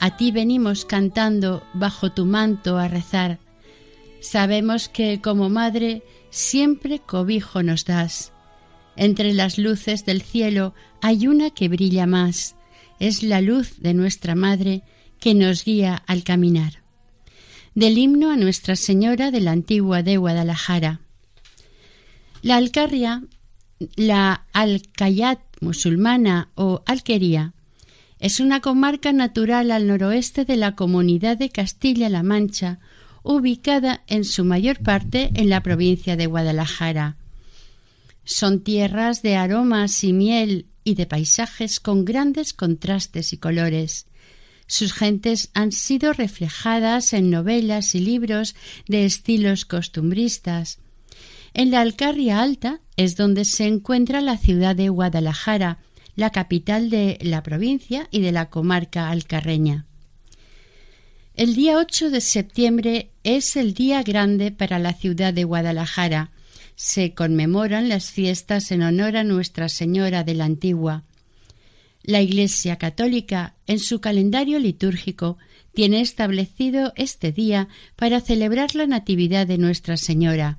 A 0.00 0.16
ti 0.16 0.32
venimos 0.32 0.84
cantando 0.84 1.62
bajo 1.74 2.10
tu 2.10 2.26
manto 2.26 2.76
a 2.76 2.88
rezar. 2.88 3.38
Sabemos 4.20 4.88
que 4.88 5.20
como 5.20 5.48
Madre 5.48 6.02
siempre 6.30 6.98
cobijo 6.98 7.62
nos 7.62 7.84
das. 7.84 8.32
Entre 8.96 9.32
las 9.32 9.58
luces 9.58 10.04
del 10.04 10.22
cielo 10.22 10.74
hay 11.02 11.28
una 11.28 11.50
que 11.50 11.68
brilla 11.68 12.04
más. 12.04 12.56
Es 12.98 13.22
la 13.22 13.40
luz 13.40 13.78
de 13.78 13.94
nuestra 13.94 14.34
Madre 14.34 14.82
que 15.20 15.34
nos 15.34 15.64
guía 15.64 16.02
al 16.08 16.24
caminar. 16.24 16.82
Del 17.76 17.96
himno 17.96 18.32
a 18.32 18.36
Nuestra 18.36 18.74
Señora 18.74 19.30
de 19.30 19.40
la 19.40 19.52
Antigua 19.52 20.02
de 20.02 20.16
Guadalajara. 20.16 20.98
La 22.42 22.56
Alcarria, 22.56 23.22
la 23.94 24.46
Alcayat 24.52 25.38
musulmana 25.60 26.48
o 26.56 26.82
Alquería, 26.86 27.54
es 28.18 28.40
una 28.40 28.60
comarca 28.60 29.12
natural 29.12 29.70
al 29.70 29.86
noroeste 29.86 30.44
de 30.44 30.56
la 30.56 30.74
comunidad 30.74 31.36
de 31.36 31.50
Castilla-La 31.50 32.24
Mancha, 32.24 32.80
ubicada 33.22 34.02
en 34.08 34.24
su 34.24 34.44
mayor 34.44 34.80
parte 34.80 35.30
en 35.34 35.50
la 35.50 35.62
provincia 35.62 36.16
de 36.16 36.26
Guadalajara. 36.26 37.16
Son 38.24 38.64
tierras 38.64 39.22
de 39.22 39.36
aromas 39.36 40.02
y 40.02 40.12
miel 40.12 40.66
y 40.82 40.96
de 40.96 41.06
paisajes 41.06 41.78
con 41.78 42.04
grandes 42.04 42.52
contrastes 42.52 43.32
y 43.32 43.38
colores. 43.38 44.06
Sus 44.66 44.94
gentes 44.94 45.50
han 45.54 45.70
sido 45.70 46.12
reflejadas 46.12 47.12
en 47.12 47.30
novelas 47.30 47.94
y 47.94 48.00
libros 48.00 48.56
de 48.88 49.04
estilos 49.04 49.64
costumbristas, 49.64 50.80
en 51.54 51.70
la 51.70 51.80
Alcarria 51.80 52.40
Alta 52.40 52.80
es 52.96 53.16
donde 53.16 53.44
se 53.44 53.66
encuentra 53.66 54.20
la 54.20 54.38
ciudad 54.38 54.74
de 54.74 54.88
Guadalajara, 54.88 55.78
la 56.16 56.30
capital 56.30 56.90
de 56.90 57.18
la 57.20 57.42
provincia 57.42 58.08
y 58.10 58.20
de 58.20 58.32
la 58.32 58.48
comarca 58.48 59.10
alcarreña. 59.10 59.86
El 61.34 61.54
día 61.54 61.78
8 61.78 62.10
de 62.10 62.20
septiembre 62.20 63.10
es 63.24 63.56
el 63.56 63.74
día 63.74 64.02
grande 64.02 64.50
para 64.50 64.78
la 64.78 64.92
ciudad 64.92 65.32
de 65.32 65.44
Guadalajara. 65.44 66.30
Se 66.74 67.14
conmemoran 67.14 67.88
las 67.88 68.10
fiestas 68.10 68.70
en 68.70 68.82
honor 68.82 69.16
a 69.16 69.24
Nuestra 69.24 69.68
Señora 69.68 70.24
de 70.24 70.34
la 70.34 70.44
Antigua. 70.44 71.04
La 72.02 72.20
Iglesia 72.20 72.76
Católica, 72.76 73.54
en 73.66 73.78
su 73.78 74.00
calendario 74.00 74.58
litúrgico, 74.58 75.38
tiene 75.72 76.00
establecido 76.00 76.92
este 76.96 77.32
día 77.32 77.68
para 77.96 78.20
celebrar 78.20 78.74
la 78.74 78.86
Natividad 78.86 79.46
de 79.46 79.56
Nuestra 79.56 79.96
Señora 79.96 80.58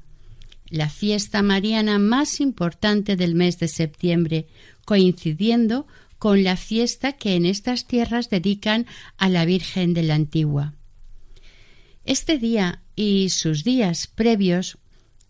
la 0.73 0.89
fiesta 0.89 1.43
mariana 1.43 1.99
más 1.99 2.39
importante 2.39 3.15
del 3.15 3.35
mes 3.35 3.59
de 3.59 3.67
septiembre, 3.67 4.47
coincidiendo 4.85 5.85
con 6.17 6.43
la 6.43 6.57
fiesta 6.57 7.11
que 7.13 7.35
en 7.35 7.45
estas 7.45 7.85
tierras 7.85 8.31
dedican 8.31 8.87
a 9.17 9.29
la 9.29 9.45
Virgen 9.45 9.93
de 9.93 10.01
la 10.01 10.15
Antigua. 10.15 10.73
Este 12.05 12.39
día 12.39 12.81
y 12.95 13.29
sus 13.29 13.63
días 13.63 14.07
previos, 14.07 14.79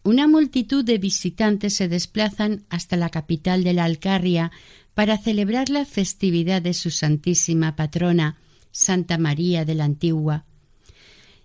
una 0.04 0.30
multitud 0.30 0.86
de 0.86 0.98
visitantes 0.98 1.74
se 1.74 1.90
desplazan 1.90 2.64
hasta 2.70 2.96
la 2.96 3.10
capital 3.10 3.66
de 3.66 3.74
la 3.74 3.84
Alcarria 3.84 4.50
para 4.94 5.18
celebrar 5.18 5.68
la 5.68 5.84
festividad 5.84 6.62
de 6.62 6.74
su 6.74 6.90
Santísima 6.90 7.76
Patrona, 7.76 8.38
Santa 8.72 9.18
María 9.18 9.66
de 9.66 9.76
la 9.76 9.84
Antigua. 9.84 10.46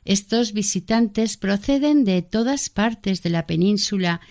Estos 0.08 0.54
visitantes 0.54 1.36
proceden 1.36 2.04
de 2.04 2.22
todas 2.22 2.70
partes 2.70 3.22
de 3.22 3.28
la 3.28 3.46
península 3.46 4.22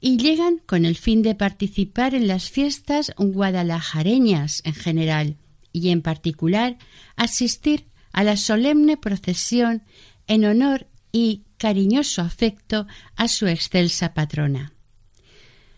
y 0.00 0.16
llegan 0.16 0.58
con 0.64 0.84
el 0.84 0.94
fin 0.94 1.22
de 1.22 1.34
participar 1.34 2.14
en 2.14 2.28
las 2.28 2.50
fiestas 2.50 3.10
guadalajareñas 3.18 4.62
en 4.64 4.74
general 4.74 5.36
y 5.72 5.88
en 5.88 6.02
particular 6.02 6.78
asistir 7.16 7.88
a 8.12 8.22
la 8.22 8.36
solemne 8.36 8.96
procesión 8.96 9.82
en 10.28 10.44
honor 10.44 10.86
y 11.10 11.42
cariñoso 11.56 12.22
afecto 12.22 12.86
a 13.16 13.26
su 13.26 13.48
excelsa 13.48 14.14
patrona. 14.14 14.72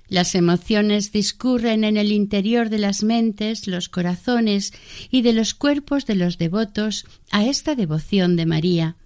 Las 0.06 0.34
emociones 0.34 1.12
discurren 1.12 1.84
en 1.84 1.96
el 1.96 2.12
interior 2.12 2.68
de 2.68 2.78
las 2.78 3.02
mentes, 3.02 3.66
los 3.66 3.88
corazones 3.88 4.74
y 5.10 5.22
de 5.22 5.32
los 5.32 5.54
cuerpos 5.54 6.04
de 6.04 6.16
los 6.16 6.36
devotos 6.36 7.06
a 7.30 7.46
esta 7.46 7.74
devoción 7.74 8.36
de 8.36 8.44
María, 8.44 8.96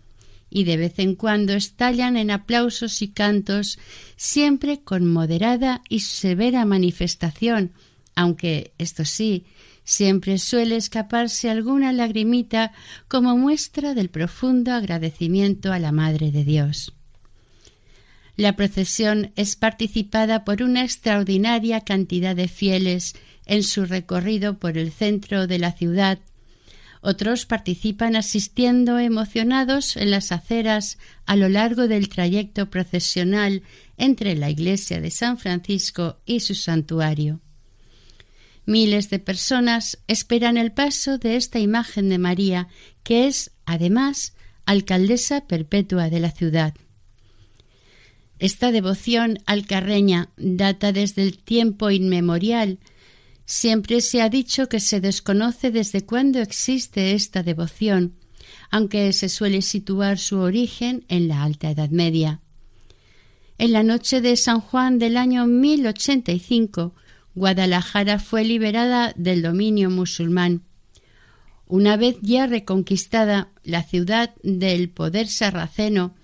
y 0.54 0.62
de 0.62 0.76
vez 0.76 1.00
en 1.00 1.16
cuando 1.16 1.52
estallan 1.52 2.16
en 2.16 2.30
aplausos 2.30 3.02
y 3.02 3.08
cantos, 3.08 3.76
siempre 4.16 4.82
con 4.82 5.04
moderada 5.12 5.82
y 5.88 6.00
severa 6.00 6.64
manifestación, 6.64 7.72
aunque, 8.14 8.72
esto 8.78 9.04
sí, 9.04 9.46
siempre 9.82 10.38
suele 10.38 10.76
escaparse 10.76 11.50
alguna 11.50 11.92
lagrimita 11.92 12.70
como 13.08 13.36
muestra 13.36 13.94
del 13.94 14.10
profundo 14.10 14.72
agradecimiento 14.72 15.72
a 15.72 15.80
la 15.80 15.90
Madre 15.90 16.30
de 16.30 16.44
Dios. 16.44 16.94
La 18.36 18.54
procesión 18.54 19.32
es 19.34 19.56
participada 19.56 20.44
por 20.44 20.62
una 20.62 20.84
extraordinaria 20.84 21.80
cantidad 21.80 22.36
de 22.36 22.46
fieles 22.46 23.16
en 23.44 23.64
su 23.64 23.86
recorrido 23.86 24.60
por 24.60 24.78
el 24.78 24.92
centro 24.92 25.48
de 25.48 25.58
la 25.58 25.72
ciudad. 25.72 26.20
Otros 27.06 27.44
participan 27.44 28.16
asistiendo 28.16 28.98
emocionados 28.98 29.98
en 29.98 30.10
las 30.10 30.32
aceras 30.32 30.96
a 31.26 31.36
lo 31.36 31.50
largo 31.50 31.86
del 31.86 32.08
trayecto 32.08 32.70
procesional 32.70 33.62
entre 33.98 34.34
la 34.36 34.48
iglesia 34.48 35.02
de 35.02 35.10
San 35.10 35.36
Francisco 35.36 36.16
y 36.24 36.40
su 36.40 36.54
santuario. 36.54 37.42
Miles 38.64 39.10
de 39.10 39.18
personas 39.18 39.98
esperan 40.08 40.56
el 40.56 40.72
paso 40.72 41.18
de 41.18 41.36
esta 41.36 41.58
imagen 41.58 42.08
de 42.08 42.16
María, 42.16 42.68
que 43.02 43.26
es, 43.26 43.50
además, 43.66 44.32
alcaldesa 44.64 45.46
perpetua 45.46 46.08
de 46.08 46.20
la 46.20 46.30
ciudad. 46.30 46.72
Esta 48.38 48.72
devoción 48.72 49.40
alcarreña 49.44 50.30
data 50.38 50.90
desde 50.90 51.22
el 51.22 51.36
tiempo 51.36 51.90
inmemorial. 51.90 52.78
Siempre 53.46 54.00
se 54.00 54.22
ha 54.22 54.28
dicho 54.28 54.68
que 54.68 54.80
se 54.80 55.00
desconoce 55.00 55.70
desde 55.70 56.04
cuándo 56.04 56.40
existe 56.40 57.12
esta 57.12 57.42
devoción, 57.42 58.14
aunque 58.70 59.12
se 59.12 59.28
suele 59.28 59.62
situar 59.62 60.18
su 60.18 60.38
origen 60.38 61.04
en 61.08 61.28
la 61.28 61.42
Alta 61.42 61.70
Edad 61.70 61.90
Media. 61.90 62.40
En 63.58 63.72
la 63.72 63.82
noche 63.82 64.20
de 64.20 64.36
San 64.36 64.60
Juan 64.60 64.98
del 64.98 65.16
año 65.16 65.46
1085, 65.46 66.94
Guadalajara 67.34 68.18
fue 68.18 68.44
liberada 68.44 69.12
del 69.16 69.42
dominio 69.42 69.90
musulmán. 69.90 70.62
Una 71.66 71.96
vez 71.96 72.16
ya 72.20 72.46
reconquistada 72.46 73.48
la 73.62 73.82
ciudad 73.82 74.34
del 74.42 74.88
poder 74.90 75.28
sarraceno, 75.28 76.14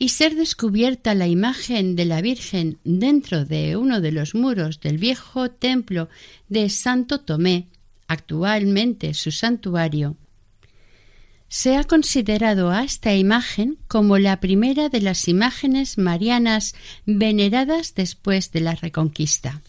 y 0.00 0.08
ser 0.08 0.34
descubierta 0.34 1.14
la 1.14 1.28
imagen 1.28 1.94
de 1.94 2.06
la 2.06 2.22
Virgen 2.22 2.78
dentro 2.84 3.44
de 3.44 3.76
uno 3.76 4.00
de 4.00 4.12
los 4.12 4.34
muros 4.34 4.80
del 4.80 4.96
viejo 4.96 5.50
templo 5.50 6.08
de 6.48 6.70
Santo 6.70 7.20
Tomé, 7.20 7.68
actualmente 8.08 9.12
su 9.12 9.30
santuario, 9.30 10.16
se 11.48 11.76
ha 11.76 11.84
considerado 11.84 12.70
a 12.70 12.82
esta 12.82 13.14
imagen 13.14 13.76
como 13.88 14.16
la 14.16 14.40
primera 14.40 14.88
de 14.88 15.02
las 15.02 15.28
imágenes 15.28 15.98
marianas 15.98 16.74
veneradas 17.04 17.94
después 17.94 18.52
de 18.52 18.60
la 18.60 18.76
Reconquista. 18.76 19.60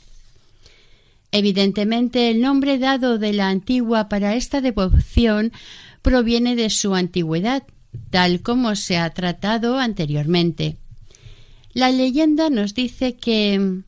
Evidentemente, 1.34 2.30
el 2.30 2.40
nombre 2.40 2.78
dado 2.78 3.18
de 3.18 3.34
la 3.34 3.50
antigua 3.50 4.08
para 4.08 4.36
esta 4.36 4.62
devoción 4.62 5.52
proviene 6.02 6.56
de 6.56 6.70
su 6.70 6.96
antigüedad, 6.96 7.64
tal 8.10 8.42
como 8.42 8.76
se 8.76 8.98
ha 8.98 9.10
tratado 9.12 9.78
anteriormente. 9.78 10.78
La 11.74 11.92
leyenda 11.92 12.50
nos 12.50 12.74
dice 12.74 13.16
que 13.16 13.82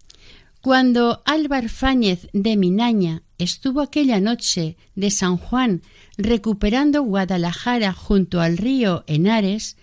cuando 0.61 1.21
Álvar 1.25 1.67
Fáñez 1.67 2.29
de 2.31 2.55
Minaña 2.55 3.23
estuvo 3.37 3.81
aquella 3.81 4.21
noche 4.21 4.77
de 4.95 5.11
San 5.11 5.37
Juan 5.37 5.81
recuperando 6.17 7.03
Guadalajara 7.03 7.91
junto 7.91 8.39
al 8.39 8.57
río 8.57 9.03
Henares, 9.07 9.75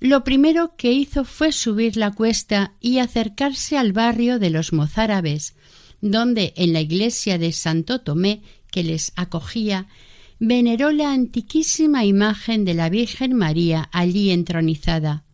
lo 0.00 0.22
primero 0.24 0.76
que 0.76 0.92
hizo 0.92 1.24
fue 1.24 1.52
subir 1.52 1.96
la 1.96 2.12
cuesta 2.12 2.72
y 2.80 2.98
acercarse 2.98 3.76
al 3.76 3.92
barrio 3.92 4.38
de 4.38 4.50
los 4.50 4.72
mozárabes, 4.72 5.54
donde 6.00 6.54
en 6.56 6.72
la 6.72 6.80
iglesia 6.80 7.36
de 7.36 7.52
Santo 7.52 8.00
Tomé, 8.00 8.42
que 8.70 8.84
les 8.84 9.12
acogía, 9.16 9.88
veneró 10.38 10.92
la 10.92 11.12
antiquísima 11.12 12.04
imagen 12.04 12.64
de 12.64 12.74
la 12.74 12.88
Virgen 12.88 13.34
María 13.34 13.88
allí 13.92 14.30
entronizada. 14.30 15.24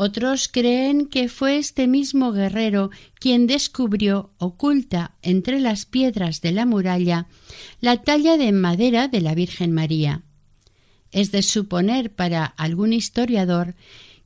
Otros 0.00 0.46
creen 0.46 1.06
que 1.06 1.28
fue 1.28 1.58
este 1.58 1.88
mismo 1.88 2.30
guerrero 2.30 2.90
quien 3.18 3.48
descubrió, 3.48 4.30
oculta 4.38 5.16
entre 5.22 5.58
las 5.58 5.86
piedras 5.86 6.40
de 6.40 6.52
la 6.52 6.66
muralla, 6.66 7.26
la 7.80 7.96
talla 8.02 8.36
de 8.36 8.52
madera 8.52 9.08
de 9.08 9.20
la 9.20 9.34
Virgen 9.34 9.72
María. 9.72 10.22
Es 11.10 11.32
de 11.32 11.42
suponer 11.42 12.14
para 12.14 12.44
algún 12.44 12.92
historiador 12.92 13.74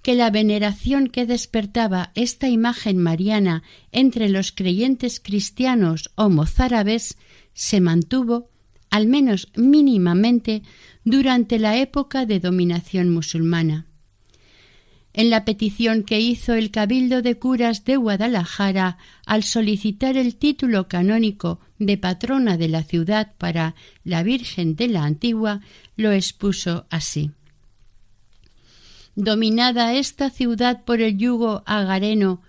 que 0.03 0.15
la 0.15 0.29
veneración 0.29 1.07
que 1.07 1.25
despertaba 1.25 2.11
esta 2.15 2.51
imagen 2.51 2.99
mariana 2.99 3.63
entre 3.93 4.29
los 4.29 4.53
creyentes 4.53 5.21
cristianos 5.21 6.11
o 6.17 6.29
mozárabes 6.29 7.17
se 7.55 7.81
mantuvo 7.81 8.52
al 8.93 9.07
menos 9.07 9.49
mínimamente, 9.57 10.63
durante 11.03 11.59
la 11.59 11.79
época 11.79 12.27
de 12.27 12.41
dominación 12.41 13.09
musulmana. 13.09 13.87
En 15.15 15.31
la 15.31 15.47
petición 15.47 16.05
que 16.05 16.21
hizo 16.21 16.53
el 16.53 16.71
Cabildo 16.71 17.23
de 17.23 17.39
Curas 17.39 17.85
de 17.85 17.97
Guadalajara 17.97 18.99
al 19.25 19.45
solicitar 19.45 20.19
el 20.19 20.37
título 20.37 20.89
canónico 20.89 21.59
de 21.79 21.97
patrona 21.97 22.59
de 22.59 22.69
la 22.69 22.83
ciudad 22.83 23.33
para 23.39 23.75
la 24.05 24.23
Virgen 24.23 24.77
de 24.77 24.89
la 24.89 25.05
Antigua, 25.05 25.61
lo 25.97 26.13
expuso 26.13 26.87
así. 26.91 27.31
Dominada 29.17 29.95
esta 29.95 30.29
ciudad 30.29 30.85
por 30.85 31.01
el 31.01 31.17
yugo 31.17 31.63
agareno, 31.65 32.43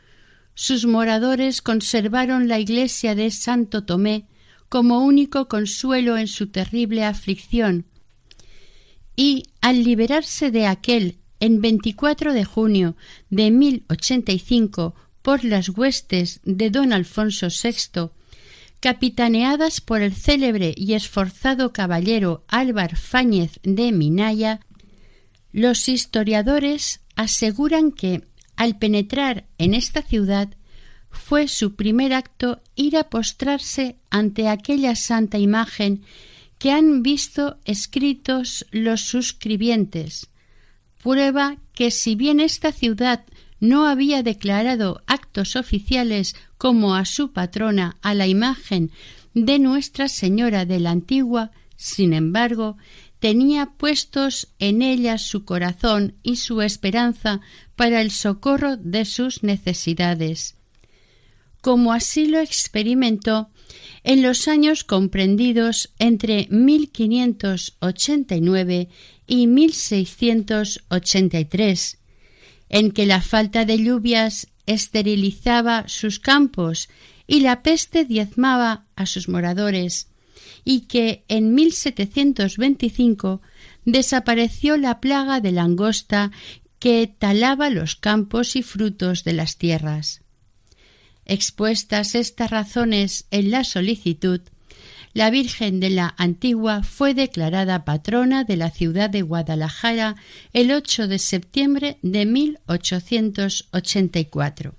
sus 0.56 0.86
moradores 0.86 1.62
conservaron 1.62 2.50
la 2.50 2.60
iglesia 2.60 3.16
de 3.16 3.32
Santo 3.32 3.86
Tomé 3.86 4.28
como 4.74 5.06
único 5.06 5.48
consuelo 5.48 6.18
en 6.18 6.28
su 6.28 6.48
terrible 6.48 7.06
aflicción, 7.06 7.86
y 9.16 9.44
al 9.62 9.84
liberarse 9.84 10.50
de 10.50 10.66
aquel 10.66 11.20
en 11.40 11.62
24 11.62 12.34
de 12.34 12.44
junio 12.44 12.96
de 13.30 13.52
1085 13.52 14.96
por 15.22 15.44
las 15.44 15.70
huestes 15.70 16.42
de 16.44 16.72
don 16.72 16.92
Alfonso 16.92 17.50
VI, 17.50 18.10
capitaneadas 18.80 19.80
por 19.80 20.02
el 20.02 20.16
célebre 20.16 20.74
y 20.76 20.94
esforzado 20.94 21.72
caballero 21.72 22.44
Álvar 22.48 22.98
Fáñez 22.98 23.60
de 23.62 23.92
Minaya, 23.92 24.60
los 25.52 25.88
historiadores 25.88 27.02
aseguran 27.16 27.92
que, 27.92 28.24
al 28.56 28.80
penetrar 28.80 29.46
en 29.60 29.76
esta 29.76 30.02
ciudad, 30.02 30.56
fue 31.14 31.48
su 31.48 31.76
primer 31.76 32.12
acto 32.14 32.62
ir 32.76 32.98
a 32.98 33.10
postrarse 33.10 33.96
ante 34.10 34.50
aquella 34.50 34.96
santa 34.96 35.38
imagen 35.38 36.04
que 36.58 36.72
han 36.72 37.04
visto 37.04 37.58
escritos 37.66 38.66
los 38.72 39.02
suscribientes, 39.02 40.30
prueba 41.02 41.58
que 41.74 41.92
si 41.92 42.16
bien 42.16 42.40
esta 42.40 42.72
ciudad 42.72 43.26
no 43.60 43.88
había 43.88 44.24
declarado 44.24 45.02
actos 45.08 45.56
oficiales 45.56 46.36
como 46.58 46.96
a 46.96 47.06
su 47.06 47.32
patrona 47.32 47.98
a 48.02 48.14
la 48.14 48.28
imagen 48.28 48.92
de 49.34 49.60
Nuestra 49.60 50.10
Señora 50.10 50.66
de 50.66 50.80
la 50.80 50.92
Antigua, 50.92 51.52
sin 51.76 52.14
embargo, 52.14 52.78
tenía 53.20 53.68
puestos 53.78 54.50
en 54.60 54.82
ella 54.82 55.18
su 55.18 55.46
corazón 55.46 56.16
y 56.24 56.38
su 56.38 56.62
esperanza 56.62 57.40
para 57.76 58.02
el 58.02 58.12
socorro 58.12 58.78
de 58.78 59.06
sus 59.06 59.44
necesidades 59.44 60.58
como 61.64 61.92
así 61.94 62.28
lo 62.28 62.38
experimentó 62.40 63.50
en 64.04 64.22
los 64.22 64.48
años 64.50 64.84
comprendidos 64.84 65.94
entre 65.98 66.50
1589 66.50 68.90
y 69.28 69.48
1683, 69.48 72.00
en 72.68 72.92
que 72.92 73.06
la 73.06 73.22
falta 73.22 73.64
de 73.64 73.82
lluvias 73.82 74.50
esterilizaba 74.66 75.86
sus 75.88 76.20
campos 76.20 76.90
y 77.28 77.40
la 77.40 77.64
peste 77.64 78.04
diezmaba 78.04 78.86
a 78.98 79.06
sus 79.06 79.30
moradores, 79.30 80.10
y 80.66 80.82
que 80.82 81.24
en 81.30 81.56
1725 81.56 83.42
desapareció 83.86 84.76
la 84.76 85.00
plaga 85.00 85.40
de 85.40 85.54
langosta 85.54 86.34
que 86.80 87.08
talaba 87.08 87.70
los 87.70 87.96
campos 87.96 88.58
y 88.58 88.64
frutos 88.64 89.24
de 89.24 89.32
las 89.32 89.58
tierras. 89.58 90.23
Expuestas 91.26 92.16
estas 92.16 92.52
razones 92.52 93.26
en 93.32 93.52
la 93.52 93.64
solicitud, 93.64 94.42
la 95.14 95.30
Virgen 95.30 95.80
de 95.80 95.92
la 95.92 96.16
Antigua 96.18 96.82
fue 96.82 97.14
declarada 97.14 97.86
patrona 97.86 98.46
de 98.46 98.58
la 98.58 98.72
ciudad 98.72 99.12
de 99.12 99.22
Guadalajara 99.22 100.16
el 100.54 100.72
8 100.72 101.08
de 101.08 101.20
septiembre 101.20 102.00
de 102.02 102.26
1884. 102.26 104.74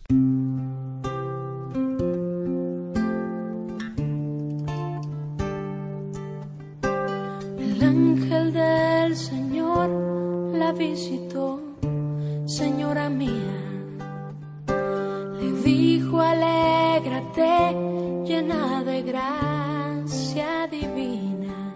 El 7.61 7.80
ángel 7.80 8.52
del 8.52 9.16
Señor 9.16 9.88
la 10.59 10.72
visitó, 10.72 11.62
señora 12.46 13.09
mía. 13.09 13.63
Dijo, 15.64 16.20
alégrate, 16.20 17.74
llena 18.27 18.85
de 18.85 19.03
gracia 19.03 20.66
divina 20.70 21.74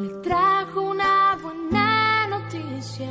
le 0.00 0.08
trajo 0.22 0.82
una 0.90 1.36
buena 1.42 2.28
noticia 2.28 3.10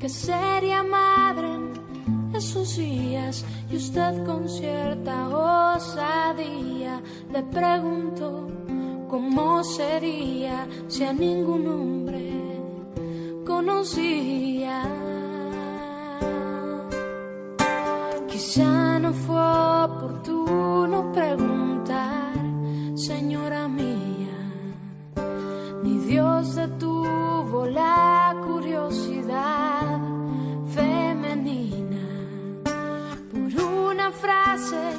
que 0.00 0.08
sería 0.08 0.82
madre 0.82 1.46
en 1.54 2.32
esos 2.34 2.76
días 2.78 3.44
y 3.70 3.76
usted 3.76 4.24
con 4.24 4.48
cierta 4.48 5.28
osadía 5.28 7.02
le 7.30 7.42
preguntó 7.42 8.48
cómo 9.08 9.62
sería 9.62 10.66
si 10.88 11.04
a 11.04 11.12
ningún 11.12 11.68
hombre 11.68 12.32
conocía. 13.44 14.82
Quizá 18.44 18.98
no 18.98 19.12
fue 19.12 19.40
oportuno 19.84 21.12
preguntar, 21.12 22.34
señora 22.96 23.68
mía. 23.68 24.36
Dios 26.08 26.56
detuvo 26.56 27.66
la 27.66 28.34
curiosidad 28.44 30.00
femenina 30.74 32.04
por 33.30 33.62
una 33.62 34.10
frase 34.10 34.90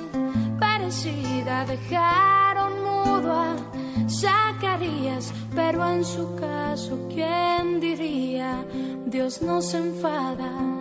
parecida. 0.57 1.65
Dejaron 1.65 2.81
mudo 2.81 3.33
a 3.33 3.55
Zacarías, 4.07 5.33
pero 5.53 5.85
en 5.85 6.05
su 6.05 6.33
caso, 6.35 6.97
¿quién 7.09 7.81
diría? 7.81 8.63
Dios 9.05 9.41
no 9.41 9.61
se 9.61 9.79
enfada 9.79 10.72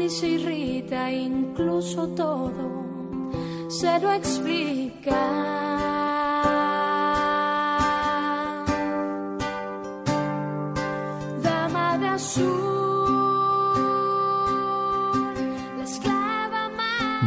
ni 0.00 0.08
se 0.08 0.28
irrita, 0.28 1.12
incluso 1.12 2.08
todo 2.08 3.68
se 3.68 3.98
lo 4.00 4.12
explica. 4.12 5.20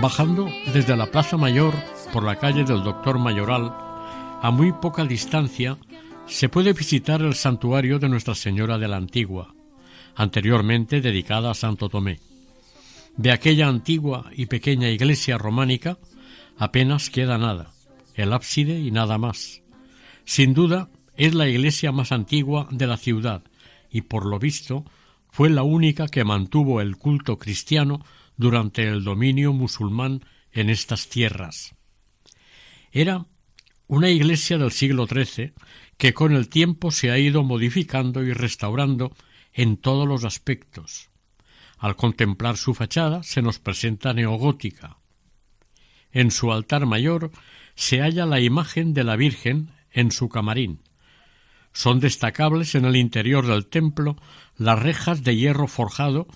Bajando 0.02 0.48
desde 0.74 0.98
la 0.98 1.06
Plaza 1.06 1.38
Mayor 1.38 1.74
por 2.12 2.24
la 2.24 2.36
calle 2.36 2.64
del 2.66 2.84
Doctor 2.84 3.20
Mayoral, 3.20 3.72
a 4.42 4.52
muy 4.52 4.74
poca 4.74 5.06
distancia, 5.06 5.78
se 6.26 6.50
puede 6.50 6.74
visitar 6.74 7.22
el 7.22 7.36
santuario 7.36 8.00
de 8.00 8.10
Nuestra 8.10 8.36
Señora 8.36 8.78
de 8.80 8.88
la 8.88 8.98
Antigua, 8.98 9.54
anteriormente 10.16 11.02
dedicada 11.02 11.52
a 11.52 11.54
Santo 11.54 11.88
Tomé. 11.88 12.33
De 13.16 13.32
aquella 13.32 13.68
antigua 13.68 14.30
y 14.36 14.48
pequeña 14.48 14.90
iglesia 14.90 15.38
románica 15.38 16.00
apenas 16.58 17.10
queda 17.10 17.38
nada, 17.38 17.72
el 18.16 18.34
ábside 18.34 18.80
y 18.80 18.90
nada 18.90 19.18
más. 19.18 19.62
Sin 20.26 20.54
duda, 20.54 20.90
es 21.16 21.36
la 21.36 21.48
iglesia 21.48 21.92
más 21.92 22.12
antigua 22.12 22.68
de 22.72 22.88
la 22.88 22.98
ciudad 22.98 23.44
y, 23.92 24.02
por 24.02 24.26
lo 24.26 24.40
visto, 24.40 24.84
fue 25.30 25.50
la 25.50 25.64
única 25.64 26.08
que 26.08 26.24
mantuvo 26.24 26.82
el 26.82 26.98
culto 26.98 27.38
cristiano 27.38 28.04
durante 28.36 28.88
el 28.88 29.04
dominio 29.04 29.54
musulmán 29.54 30.26
en 30.52 30.72
estas 30.72 31.08
tierras. 31.08 31.76
Era 32.92 33.28
una 33.88 34.10
iglesia 34.10 34.58
del 34.58 34.72
siglo 34.72 35.06
XIII 35.06 35.54
que 35.98 36.14
con 36.16 36.34
el 36.34 36.50
tiempo 36.50 36.90
se 36.90 37.12
ha 37.12 37.20
ido 37.20 37.44
modificando 37.44 38.24
y 38.24 38.34
restaurando 38.34 39.16
en 39.54 39.78
todos 39.78 40.08
los 40.08 40.24
aspectos. 40.24 41.10
Al 41.84 41.98
contemplar 41.98 42.56
su 42.56 42.74
fachada 42.74 43.24
se 43.24 43.42
nos 43.42 43.60
presenta 43.60 44.14
neogótica. 44.14 45.00
En 46.14 46.32
su 46.32 46.54
altar 46.54 46.86
mayor 46.86 47.30
se 47.76 48.00
halla 48.00 48.26
la 48.26 48.40
imagen 48.40 48.94
de 48.94 49.04
la 49.04 49.18
Virgen 49.18 49.70
en 49.92 50.10
su 50.10 50.30
camarín. 50.30 50.82
Son 51.74 52.00
destacables 52.00 52.76
en 52.76 52.86
el 52.86 52.96
interior 52.96 53.46
del 53.46 53.68
templo 53.68 54.16
las 54.56 54.82
rejas 54.82 55.26
de 55.26 55.36
hierro 55.36 55.68
forjado 55.68 56.28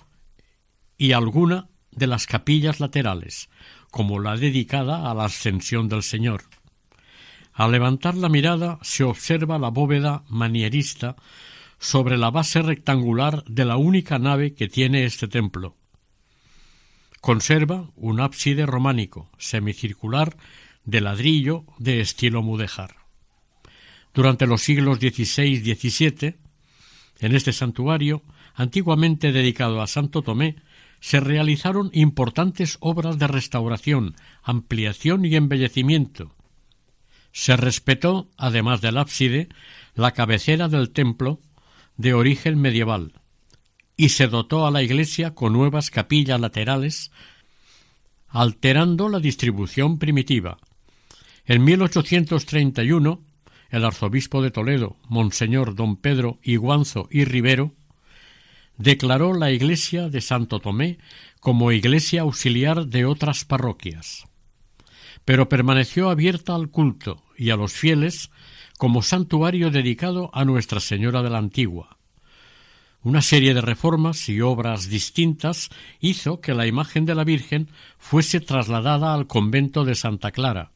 y 0.98 1.12
alguna 1.12 1.70
de 1.92 2.08
las 2.08 2.26
capillas 2.26 2.78
laterales, 2.78 3.48
como 3.90 4.20
la 4.20 4.36
dedicada 4.36 5.10
a 5.10 5.14
la 5.14 5.24
ascensión 5.24 5.88
del 5.88 6.02
Señor. 6.02 6.42
Al 7.54 7.72
levantar 7.72 8.16
la 8.16 8.28
mirada 8.28 8.78
se 8.82 9.02
observa 9.02 9.58
la 9.58 9.70
bóveda 9.70 10.24
manierista 10.28 11.16
sobre 11.78 12.16
la 12.16 12.30
base 12.30 12.62
rectangular 12.62 13.44
de 13.44 13.64
la 13.64 13.76
única 13.76 14.18
nave 14.18 14.54
que 14.54 14.68
tiene 14.68 15.04
este 15.04 15.28
templo. 15.28 15.76
Conserva 17.20 17.90
un 17.96 18.20
ábside 18.20 18.66
románico, 18.66 19.30
semicircular, 19.38 20.36
de 20.84 21.00
ladrillo 21.00 21.64
de 21.78 22.00
estilo 22.00 22.42
mudéjar. 22.42 22.96
Durante 24.14 24.46
los 24.46 24.62
siglos 24.62 24.98
XVI 24.98 25.44
y 25.44 25.74
XVII, 25.74 26.36
en 27.20 27.34
este 27.34 27.52
santuario, 27.52 28.22
antiguamente 28.54 29.32
dedicado 29.32 29.82
a 29.82 29.86
Santo 29.86 30.22
Tomé, 30.22 30.56
se 31.00 31.20
realizaron 31.20 31.90
importantes 31.92 32.76
obras 32.80 33.18
de 33.18 33.28
restauración, 33.28 34.16
ampliación 34.42 35.24
y 35.24 35.36
embellecimiento. 35.36 36.34
Se 37.32 37.56
respetó, 37.56 38.30
además 38.36 38.80
del 38.80 38.98
ábside, 38.98 39.48
la 39.94 40.12
cabecera 40.12 40.68
del 40.68 40.90
templo, 40.90 41.40
de 41.98 42.14
origen 42.14 42.58
medieval, 42.58 43.12
y 43.96 44.10
se 44.10 44.28
dotó 44.28 44.66
a 44.66 44.70
la 44.70 44.82
iglesia 44.82 45.34
con 45.34 45.52
nuevas 45.52 45.90
capillas 45.90 46.40
laterales, 46.40 47.10
alterando 48.28 49.08
la 49.08 49.18
distribución 49.18 49.98
primitiva. 49.98 50.58
En 51.44 51.64
1831, 51.64 53.20
el 53.70 53.84
arzobispo 53.84 54.40
de 54.40 54.50
Toledo, 54.50 54.96
Monseñor 55.08 55.74
don 55.74 55.96
Pedro 55.96 56.38
Iguanzo 56.42 57.08
y 57.10 57.24
Rivero, 57.24 57.74
declaró 58.76 59.34
la 59.34 59.50
iglesia 59.50 60.08
de 60.08 60.20
Santo 60.20 60.60
Tomé 60.60 60.98
como 61.40 61.72
iglesia 61.72 62.22
auxiliar 62.22 62.86
de 62.86 63.04
otras 63.06 63.44
parroquias, 63.44 64.24
pero 65.24 65.48
permaneció 65.48 66.10
abierta 66.10 66.54
al 66.54 66.70
culto 66.70 67.24
y 67.36 67.50
a 67.50 67.56
los 67.56 67.72
fieles 67.72 68.30
como 68.78 69.02
santuario 69.02 69.70
dedicado 69.70 70.30
a 70.32 70.44
Nuestra 70.44 70.80
Señora 70.80 71.22
de 71.22 71.30
la 71.30 71.38
Antigua. 71.38 71.98
Una 73.02 73.22
serie 73.22 73.52
de 73.52 73.60
reformas 73.60 74.28
y 74.28 74.40
obras 74.40 74.88
distintas 74.88 75.68
hizo 76.00 76.40
que 76.40 76.54
la 76.54 76.66
imagen 76.66 77.04
de 77.04 77.16
la 77.16 77.24
Virgen 77.24 77.68
fuese 77.98 78.40
trasladada 78.40 79.14
al 79.14 79.26
convento 79.26 79.84
de 79.84 79.96
Santa 79.96 80.30
Clara, 80.30 80.70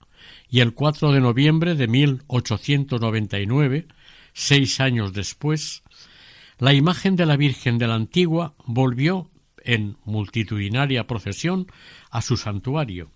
y 0.51 0.61
el 0.61 0.75
4 0.75 1.13
de 1.13 1.21
noviembre 1.21 1.77
de 1.77 1.87
1899, 1.87 3.87
seis 4.33 4.81
años 4.81 5.13
después, 5.13 5.83
la 6.59 6.75
imagen 6.75 7.17
de 7.17 7.27
la 7.27 7.37
Virgen 7.37 7.79
de 7.79 7.87
la 7.87 7.95
Antigua 7.95 8.55
volvió 8.67 9.31
en 9.65 9.97
multitudinaria 10.05 11.07
procesión 11.07 11.69
a 12.11 12.21
su 12.21 12.37
santuario. 12.37 13.13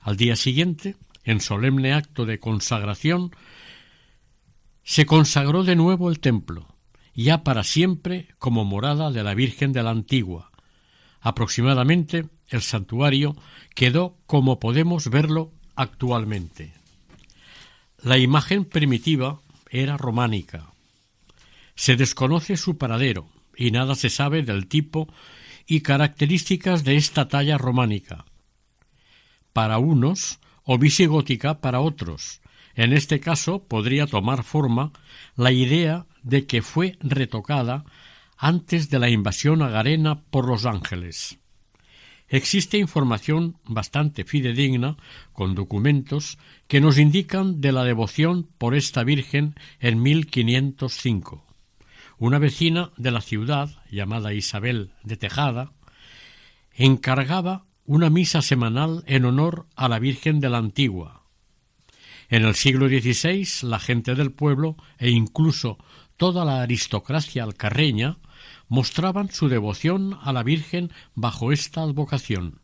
Al 0.00 0.16
día 0.16 0.36
siguiente, 0.36 0.94
en 1.24 1.40
solemne 1.40 1.92
acto 1.92 2.24
de 2.24 2.38
consagración, 2.38 3.32
se 4.86 5.04
consagró 5.04 5.64
de 5.64 5.74
nuevo 5.74 6.08
el 6.08 6.20
templo, 6.20 6.68
ya 7.12 7.42
para 7.42 7.64
siempre 7.64 8.28
como 8.38 8.64
morada 8.64 9.10
de 9.10 9.24
la 9.24 9.34
Virgen 9.34 9.72
de 9.72 9.82
la 9.82 9.90
Antigua. 9.90 10.52
Aproximadamente 11.20 12.28
el 12.48 12.62
santuario 12.62 13.34
quedó 13.74 14.16
como 14.26 14.60
podemos 14.60 15.10
verlo 15.10 15.52
actualmente. 15.74 16.72
La 18.00 18.16
imagen 18.16 18.64
primitiva 18.64 19.40
era 19.70 19.96
románica, 19.96 20.72
se 21.74 21.96
desconoce 21.96 22.56
su 22.56 22.78
paradero 22.78 23.28
y 23.56 23.72
nada 23.72 23.96
se 23.96 24.08
sabe 24.08 24.44
del 24.44 24.68
tipo 24.68 25.12
y 25.66 25.80
características 25.80 26.84
de 26.84 26.94
esta 26.94 27.26
talla 27.26 27.58
románica. 27.58 28.24
Para 29.52 29.78
unos, 29.78 30.38
o 30.62 30.78
visigótica 30.78 31.60
para 31.60 31.80
otros. 31.80 32.40
En 32.76 32.92
este 32.92 33.20
caso 33.20 33.64
podría 33.64 34.06
tomar 34.06 34.44
forma 34.44 34.92
la 35.34 35.50
idea 35.50 36.06
de 36.22 36.46
que 36.46 36.60
fue 36.60 36.98
retocada 37.00 37.84
antes 38.36 38.90
de 38.90 38.98
la 38.98 39.08
invasión 39.08 39.62
agarena 39.62 40.20
por 40.20 40.46
los 40.46 40.66
ángeles. 40.66 41.38
Existe 42.28 42.76
información 42.76 43.56
bastante 43.64 44.24
fidedigna, 44.24 44.96
con 45.32 45.54
documentos, 45.54 46.38
que 46.66 46.80
nos 46.80 46.98
indican 46.98 47.60
de 47.60 47.72
la 47.72 47.84
devoción 47.84 48.48
por 48.58 48.74
esta 48.74 49.04
Virgen 49.04 49.54
en 49.80 50.02
1505. 50.02 51.46
Una 52.18 52.38
vecina 52.38 52.90
de 52.96 53.10
la 53.10 53.20
ciudad, 53.20 53.70
llamada 53.90 54.34
Isabel 54.34 54.92
de 55.02 55.16
Tejada, 55.16 55.72
encargaba 56.74 57.64
una 57.84 58.10
misa 58.10 58.42
semanal 58.42 59.02
en 59.06 59.24
honor 59.24 59.66
a 59.76 59.88
la 59.88 59.98
Virgen 59.98 60.40
de 60.40 60.50
la 60.50 60.58
Antigua. 60.58 61.25
En 62.28 62.44
el 62.44 62.54
siglo 62.54 62.88
XVI, 62.88 63.68
la 63.68 63.78
gente 63.78 64.14
del 64.14 64.32
pueblo 64.32 64.76
e 64.98 65.10
incluso 65.10 65.78
toda 66.16 66.44
la 66.44 66.62
aristocracia 66.62 67.44
alcarreña 67.44 68.18
mostraban 68.68 69.30
su 69.30 69.48
devoción 69.48 70.18
a 70.22 70.32
la 70.32 70.42
Virgen 70.42 70.90
bajo 71.14 71.52
esta 71.52 71.82
advocación. 71.82 72.60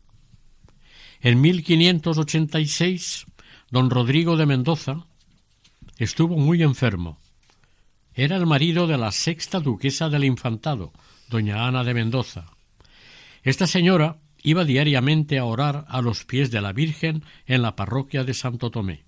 En 1.21 1.39
1586, 1.39 3.25
don 3.71 3.89
Rodrigo 3.89 4.35
de 4.35 4.45
Mendoza 4.45 5.05
estuvo 5.97 6.35
muy 6.37 6.61
enfermo. 6.61 7.19
Era 8.13 8.35
el 8.35 8.45
marido 8.45 8.85
de 8.85 8.97
la 8.97 9.11
sexta 9.11 9.59
duquesa 9.59 10.09
del 10.09 10.25
infantado, 10.25 10.91
doña 11.29 11.65
Ana 11.65 11.83
de 11.83 11.93
Mendoza. 11.93 12.45
Esta 13.41 13.65
señora 13.65 14.17
iba 14.43 14.65
diariamente 14.65 15.39
a 15.39 15.45
orar 15.45 15.85
a 15.87 16.01
los 16.01 16.25
pies 16.25 16.51
de 16.51 16.61
la 16.61 16.73
Virgen 16.73 17.23
en 17.45 17.61
la 17.61 17.75
parroquia 17.75 18.23
de 18.23 18.33
Santo 18.33 18.69
Tomé. 18.69 19.05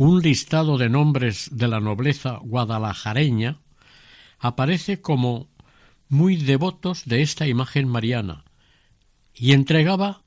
Un 0.00 0.22
listado 0.22 0.78
de 0.78 0.88
nombres 0.88 1.50
de 1.52 1.68
la 1.68 1.78
nobleza 1.78 2.38
guadalajareña 2.42 3.58
aparece 4.38 5.02
como 5.02 5.50
muy 6.08 6.36
devotos 6.36 7.04
de 7.04 7.20
esta 7.20 7.46
imagen 7.46 7.86
mariana 7.86 8.46
y 9.34 9.52
entregaba 9.52 10.22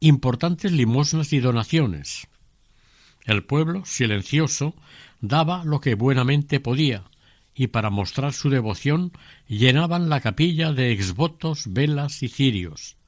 importantes 0.00 0.70
limosnas 0.70 1.32
y 1.32 1.40
donaciones. 1.40 2.28
El 3.24 3.42
pueblo, 3.42 3.86
silencioso, 3.86 4.74
daba 5.22 5.64
lo 5.64 5.80
que 5.80 5.94
buenamente 5.94 6.60
podía, 6.60 7.04
y 7.54 7.68
para 7.68 7.88
mostrar 7.88 8.34
su 8.34 8.50
devoción 8.50 9.12
llenaban 9.48 10.10
la 10.10 10.20
capilla 10.20 10.74
de 10.74 10.92
exvotos, 10.92 11.72
velas 11.72 12.22
y 12.22 12.28
cirios. 12.28 12.98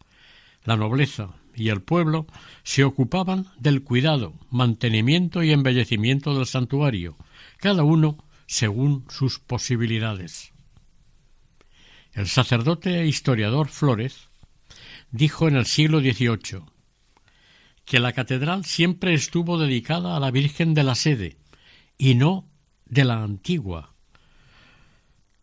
La 0.65 0.79
nobleza 0.79 1.35
y 1.59 1.71
el 1.71 1.83
pueblo 1.83 2.27
se 2.63 2.85
ocupaban 2.85 3.47
del 3.59 3.83
cuidado, 3.83 4.35
mantenimiento 4.51 5.43
y 5.43 5.53
embellecimiento 5.53 6.35
del 6.35 6.47
santuario, 6.47 7.17
cada 7.59 7.83
uno 7.83 8.25
según 8.47 9.05
sus 9.11 9.39
posibilidades. 9.39 10.53
El 12.13 12.29
sacerdote 12.29 13.01
e 13.01 13.07
historiador 13.07 13.69
Flores 13.69 14.29
dijo 15.11 15.49
en 15.49 15.57
el 15.57 15.67
siglo 15.67 16.01
XVIII 16.01 16.63
que 17.85 18.01
la 18.01 18.13
catedral 18.13 18.65
siempre 18.65 19.15
estuvo 19.15 19.59
dedicada 19.59 20.17
a 20.17 20.21
la 20.21 20.31
Virgen 20.31 20.75
de 20.75 20.83
la 20.83 20.95
Sede 20.95 21.39
y 21.97 22.15
no 22.15 22.49
de 22.85 23.05
la 23.05 23.23
Antigua. 23.23 23.95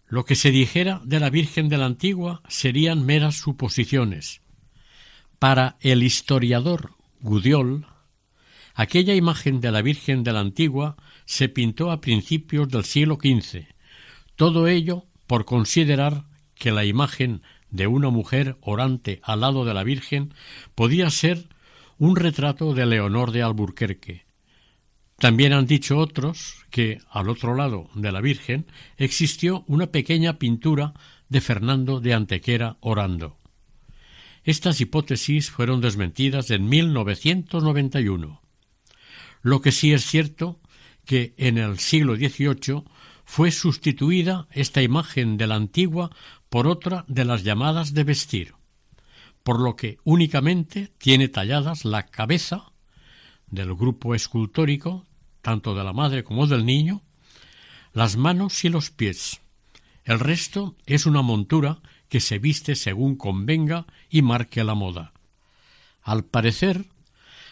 Lo 0.07 0.25
que 0.25 0.35
se 0.35 0.51
dijera 0.51 1.01
de 1.03 1.19
la 1.19 1.29
Virgen 1.29 1.69
de 1.69 1.77
la 1.77 1.85
Antigua 1.85 2.41
serían 2.47 3.05
meras 3.05 3.35
suposiciones. 3.35 4.41
Para 5.47 5.77
el 5.81 6.01
historiador 6.01 6.93
Gudiol, 7.21 7.85
aquella 8.73 9.13
imagen 9.13 9.61
de 9.61 9.71
la 9.71 9.83
Virgen 9.83 10.23
de 10.23 10.33
la 10.33 10.39
Antigua 10.39 10.97
se 11.25 11.49
pintó 11.49 11.91
a 11.91 12.01
principios 12.01 12.67
del 12.67 12.83
siglo 12.83 13.19
XV, 13.21 13.67
todo 14.35 14.65
ello 14.65 15.05
por 15.27 15.45
considerar 15.45 16.25
que 16.55 16.71
la 16.71 16.83
imagen 16.83 17.43
de 17.69 17.85
una 17.85 18.09
mujer 18.09 18.57
orante 18.61 19.19
al 19.21 19.41
lado 19.41 19.65
de 19.65 19.75
la 19.75 19.83
Virgen 19.83 20.33
podía 20.73 21.11
ser 21.11 21.47
un 21.99 22.15
retrato 22.15 22.73
de 22.73 22.87
Leonor 22.87 23.29
de 23.29 23.43
Alburquerque. 23.43 24.25
También 25.19 25.53
han 25.53 25.67
dicho 25.67 25.99
otros 25.99 26.65
que 26.71 27.01
al 27.11 27.29
otro 27.29 27.53
lado 27.53 27.87
de 27.93 28.11
la 28.11 28.21
Virgen 28.21 28.65
existió 28.97 29.63
una 29.67 29.91
pequeña 29.91 30.39
pintura 30.39 30.95
de 31.29 31.39
Fernando 31.39 31.99
de 31.99 32.15
Antequera 32.15 32.77
orando. 32.79 33.37
Estas 34.45 34.79
hipótesis 34.79 35.49
fueron 35.49 35.81
desmentidas 35.81 36.51
en 36.51 36.69
1991. 36.69 38.41
Lo 39.41 39.61
que 39.61 39.71
sí 39.71 39.91
es 39.91 40.05
cierto 40.05 40.59
que 41.03 41.33
en 41.37 41.57
el 41.57 41.79
siglo 41.79 42.15
XVIII 42.15 42.83
fue 43.25 43.49
sustituida 43.49 44.47
esta 44.51 44.83
imagen 44.83 45.37
de 45.37 45.47
la 45.47 45.55
antigua 45.55 46.11
por 46.49 46.67
otra 46.67 47.05
de 47.07 47.25
las 47.25 47.43
llamadas 47.43 47.95
de 47.95 48.03
vestir, 48.03 48.53
por 49.41 49.59
lo 49.59 49.75
que 49.75 49.97
únicamente 50.03 50.91
tiene 50.99 51.27
talladas 51.27 51.83
la 51.83 52.05
cabeza 52.05 52.71
del 53.47 53.73
grupo 53.73 54.13
escultórico, 54.13 55.07
tanto 55.41 55.73
de 55.73 55.83
la 55.83 55.93
madre 55.93 56.23
como 56.23 56.45
del 56.45 56.67
niño, 56.67 57.01
las 57.93 58.15
manos 58.15 58.63
y 58.63 58.69
los 58.69 58.91
pies. 58.91 59.41
El 60.05 60.19
resto 60.19 60.75
es 60.85 61.07
una 61.07 61.23
montura 61.23 61.81
que 62.09 62.19
se 62.19 62.37
viste 62.37 62.75
según 62.75 63.15
convenga 63.15 63.87
y 64.09 64.21
marque 64.21 64.63
la 64.63 64.75
moda. 64.75 65.13
Al 66.03 66.23
parecer, 66.23 66.85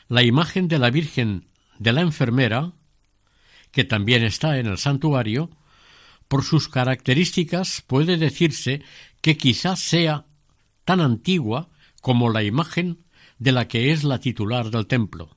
la 0.07 0.21
imagen 0.21 0.67
de 0.67 0.77
la 0.77 0.91
Virgen 0.91 1.47
de 1.79 1.91
la 1.91 2.01
enfermera, 2.01 2.73
que 3.71 3.83
también 3.83 4.23
está 4.23 4.59
en 4.59 4.67
el 4.67 4.77
santuario, 4.77 5.49
por 6.27 6.43
sus 6.43 6.69
características 6.69 7.81
puede 7.81 8.17
decirse 8.17 8.83
que 9.21 9.35
quizás 9.35 9.79
sea 9.79 10.27
tan 10.85 11.01
antigua 11.01 11.69
como 12.01 12.29
la 12.29 12.43
imagen 12.43 13.03
de 13.39 13.51
la 13.51 13.67
que 13.67 13.91
es 13.91 14.03
la 14.03 14.19
titular 14.19 14.69
del 14.69 14.85
templo. 14.85 15.35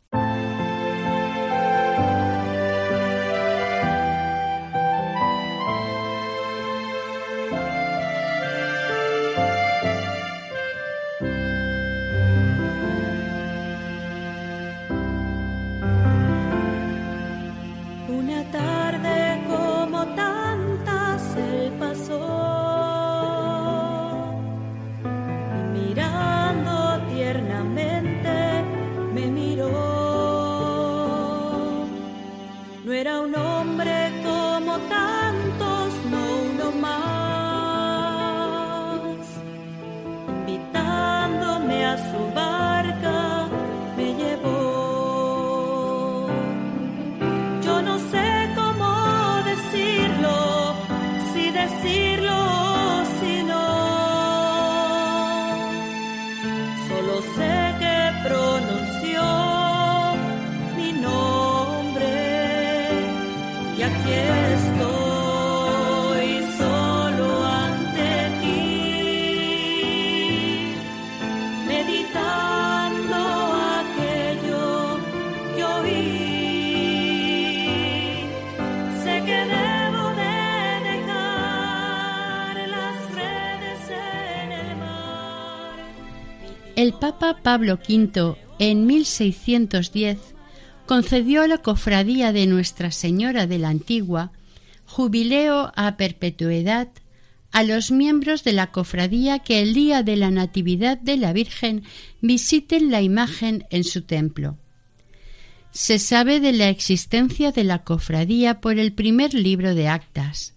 El 86.76 86.92
Papa 86.92 87.38
Pablo 87.42 87.78
V, 87.88 88.36
en 88.58 88.84
1610, 88.84 90.18
concedió 90.84 91.40
a 91.40 91.48
la 91.48 91.56
cofradía 91.56 92.32
de 92.32 92.46
Nuestra 92.46 92.90
Señora 92.90 93.46
de 93.46 93.58
la 93.58 93.70
Antigua 93.70 94.30
jubileo 94.84 95.72
a 95.74 95.96
perpetuidad 95.96 96.88
a 97.50 97.62
los 97.62 97.90
miembros 97.90 98.44
de 98.44 98.52
la 98.52 98.72
cofradía 98.72 99.38
que 99.38 99.62
el 99.62 99.72
día 99.72 100.02
de 100.02 100.16
la 100.16 100.30
Natividad 100.30 100.98
de 100.98 101.16
la 101.16 101.32
Virgen 101.32 101.82
visiten 102.20 102.90
la 102.90 103.00
imagen 103.00 103.64
en 103.70 103.82
su 103.82 104.02
templo. 104.02 104.58
Se 105.70 105.98
sabe 105.98 106.40
de 106.40 106.52
la 106.52 106.68
existencia 106.68 107.52
de 107.52 107.64
la 107.64 107.84
cofradía 107.84 108.60
por 108.60 108.78
el 108.78 108.92
primer 108.92 109.32
libro 109.32 109.74
de 109.74 109.88
actas. 109.88 110.55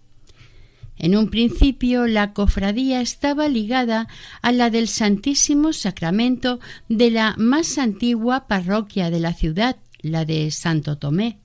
En 1.02 1.16
un 1.16 1.30
principio 1.30 2.06
la 2.06 2.34
cofradía 2.34 3.00
estaba 3.00 3.48
ligada 3.48 4.06
a 4.42 4.52
la 4.52 4.68
del 4.68 4.86
Santísimo 4.86 5.72
Sacramento 5.72 6.60
de 6.90 7.10
la 7.10 7.34
más 7.38 7.78
antigua 7.78 8.46
parroquia 8.46 9.08
de 9.08 9.18
la 9.18 9.32
ciudad, 9.32 9.78
la 10.02 10.26
de 10.26 10.50
Santo 10.50 10.98
Tomé. 10.98 11.38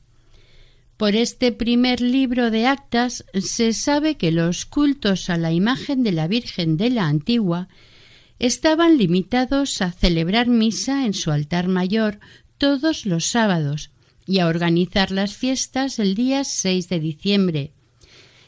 Por 0.98 1.16
este 1.16 1.54
primer 1.54 2.02
libro 2.02 2.52
de 2.52 2.68
actas 2.68 3.24
se 3.34 3.72
sabe 3.72 4.18
que 4.18 4.34
los 4.34 4.66
cultos 4.66 5.30
a 5.30 5.38
la 5.38 5.54
imagen 5.54 6.04
de 6.04 6.12
la 6.12 6.28
Virgen 6.28 6.76
de 6.76 6.90
la 6.90 7.08
Antigua 7.08 7.70
estaban 8.40 8.98
limitados 8.98 9.82
a 9.82 9.94
celebrar 9.94 10.48
misa 10.48 11.06
en 11.06 11.14
su 11.14 11.32
altar 11.32 11.70
mayor 11.70 12.20
todos 12.58 13.06
los 13.06 13.26
sábados 13.26 13.92
y 14.28 14.40
a 14.40 14.48
organizar 14.48 15.12
las 15.12 15.34
fiestas 15.34 15.98
el 15.98 16.14
día 16.14 16.44
6 16.44 16.90
de 16.90 17.00
diciembre, 17.00 17.72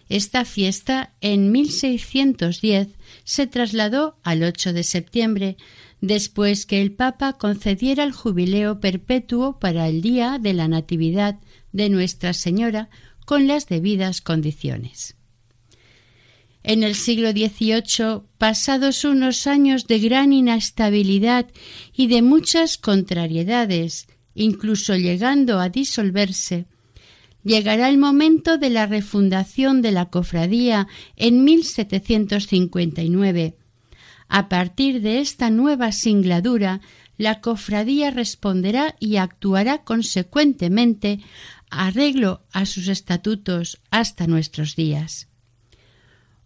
esta 0.10 0.46
fiesta 0.46 1.14
en 1.22 1.52
1610 1.52 2.90
se 3.24 3.48
trasladó 3.48 4.18
al 4.24 4.44
8 4.44 4.74
de 4.74 4.84
septiembre, 4.84 5.58
después 6.02 6.66
que 6.66 6.82
el 6.82 6.94
Papa 6.94 7.34
concediera 7.34 8.04
el 8.04 8.12
jubileo 8.12 8.80
perpetuo 8.80 9.60
para 9.60 9.88
el 9.88 10.02
día 10.02 10.40
de 10.40 10.54
la 10.54 10.68
Natividad 10.68 11.40
de 11.72 11.90
Nuestra 11.90 12.34
Señora 12.34 12.90
con 13.26 13.48
las 13.48 13.68
debidas 13.68 14.22
condiciones. 14.22 15.16
En 16.64 16.84
el 16.84 16.96
siglo 16.96 17.32
XVIII, 17.32 18.24
pasados 18.38 19.06
unos 19.06 19.48
años 19.48 19.88
de 19.88 20.00
gran 20.00 20.34
inestabilidad 20.34 21.48
y 21.94 22.08
de 22.08 22.22
muchas 22.22 22.78
contrariedades, 22.78 24.08
incluso 24.36 24.96
llegando 24.96 25.60
a 25.60 25.70
disolverse, 25.70 26.68
llegará 27.48 27.90
el 27.90 27.98
momento 27.98 28.58
de 28.58 28.70
la 28.70 28.86
refundación 28.86 29.82
de 29.82 29.92
la 29.92 30.08
cofradía 30.08 30.88
en 31.16 31.46
1759. 31.46 33.56
A 34.28 34.50
partir 34.50 35.02
de 35.02 35.20
esta 35.20 35.50
nueva 35.50 35.94
singladura, 35.94 36.82
la 37.18 37.40
cofradía 37.40 38.12
responderá 38.12 38.96
y 39.00 39.16
actuará 39.16 39.84
consecuentemente 39.84 41.22
arreglo 41.70 42.42
a 42.52 42.66
sus 42.66 42.90
estatutos 42.90 43.80
hasta 43.92 44.28
nuestros 44.28 44.76
días. 44.76 45.30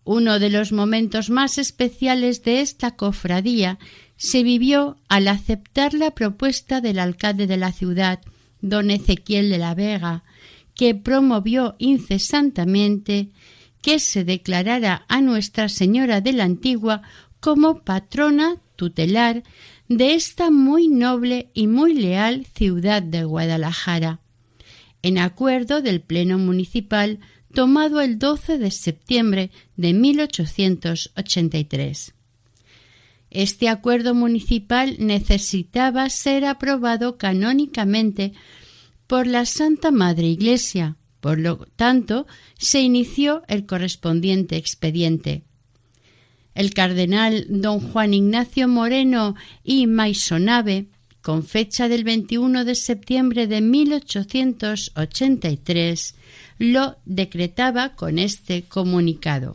Uno 0.04 0.39
de 0.39 0.49
los 0.49 0.72
momentos 0.72 1.30
más 1.30 1.58
especiales 1.58 2.43
de 2.43 2.62
esta 2.62 2.95
cofradía 2.95 3.80
se 4.18 4.43
vivió 4.43 4.97
al 5.10 5.28
aceptar 5.28 5.95
la 5.95 6.12
propuesta 6.12 6.80
del 6.80 6.99
alcalde 6.99 7.47
de 7.47 7.58
la 7.58 7.72
ciudad, 7.72 8.20
don 8.62 8.91
Ezequiel 8.91 9.49
de 9.49 9.58
la 9.58 9.74
Vega, 9.74 10.24
que 10.82 10.95
promovió 10.95 11.75
incesantemente 11.77 13.29
que 13.84 13.99
se 13.99 14.23
declarara 14.23 15.05
a 15.09 15.21
Nuestra 15.21 15.69
Señora 15.69 16.21
de 16.21 16.34
la 16.34 16.45
Antigua 16.45 17.03
como 17.39 17.84
patrona 17.84 18.59
tutelar 18.75 19.43
de 19.89 20.15
esta 20.15 20.49
muy 20.49 20.88
noble 20.88 21.51
y 21.53 21.67
muy 21.67 21.93
leal 21.93 22.47
ciudad 22.55 23.03
de 23.03 23.25
Guadalajara, 23.25 24.21
en 25.03 25.19
acuerdo 25.19 25.84
del 25.84 26.01
Pleno 26.01 26.39
Municipal 26.39 27.19
tomado 27.53 28.01
el 28.01 28.17
12 28.17 28.57
de 28.57 28.71
septiembre 28.71 29.51
de 29.77 29.93
1883. 29.93 32.15
Este 33.29 33.69
acuerdo 33.69 34.15
municipal 34.15 34.95
necesitaba 34.97 36.09
ser 36.09 36.43
aprobado 36.43 37.19
canónicamente 37.19 38.34
por 39.12 39.28
la 39.28 39.45
Santa 39.45 39.91
Madre 39.91 40.28
Iglesia. 40.28 40.95
Por 41.20 41.38
lo 41.38 41.68
tanto, 41.76 42.26
se 42.57 42.80
inició 42.80 43.43
el 43.49 43.66
correspondiente 43.66 44.55
expediente. 44.55 45.43
El 46.55 46.74
cardenal 46.74 47.45
don 47.49 47.82
Juan 47.82 48.14
Ignacio 48.14 48.70
Moreno 48.70 49.36
y 49.66 49.86
Maisonave, 49.86 50.86
con 51.22 51.43
fecha 51.43 51.89
del 51.89 52.05
21 52.05 52.64
de 52.64 52.74
septiembre 52.74 53.47
de 53.47 53.59
1883, 53.59 56.16
lo 56.57 56.95
decretaba 57.03 57.97
con 57.97 58.18
este 58.18 58.64
comunicado. 58.64 59.51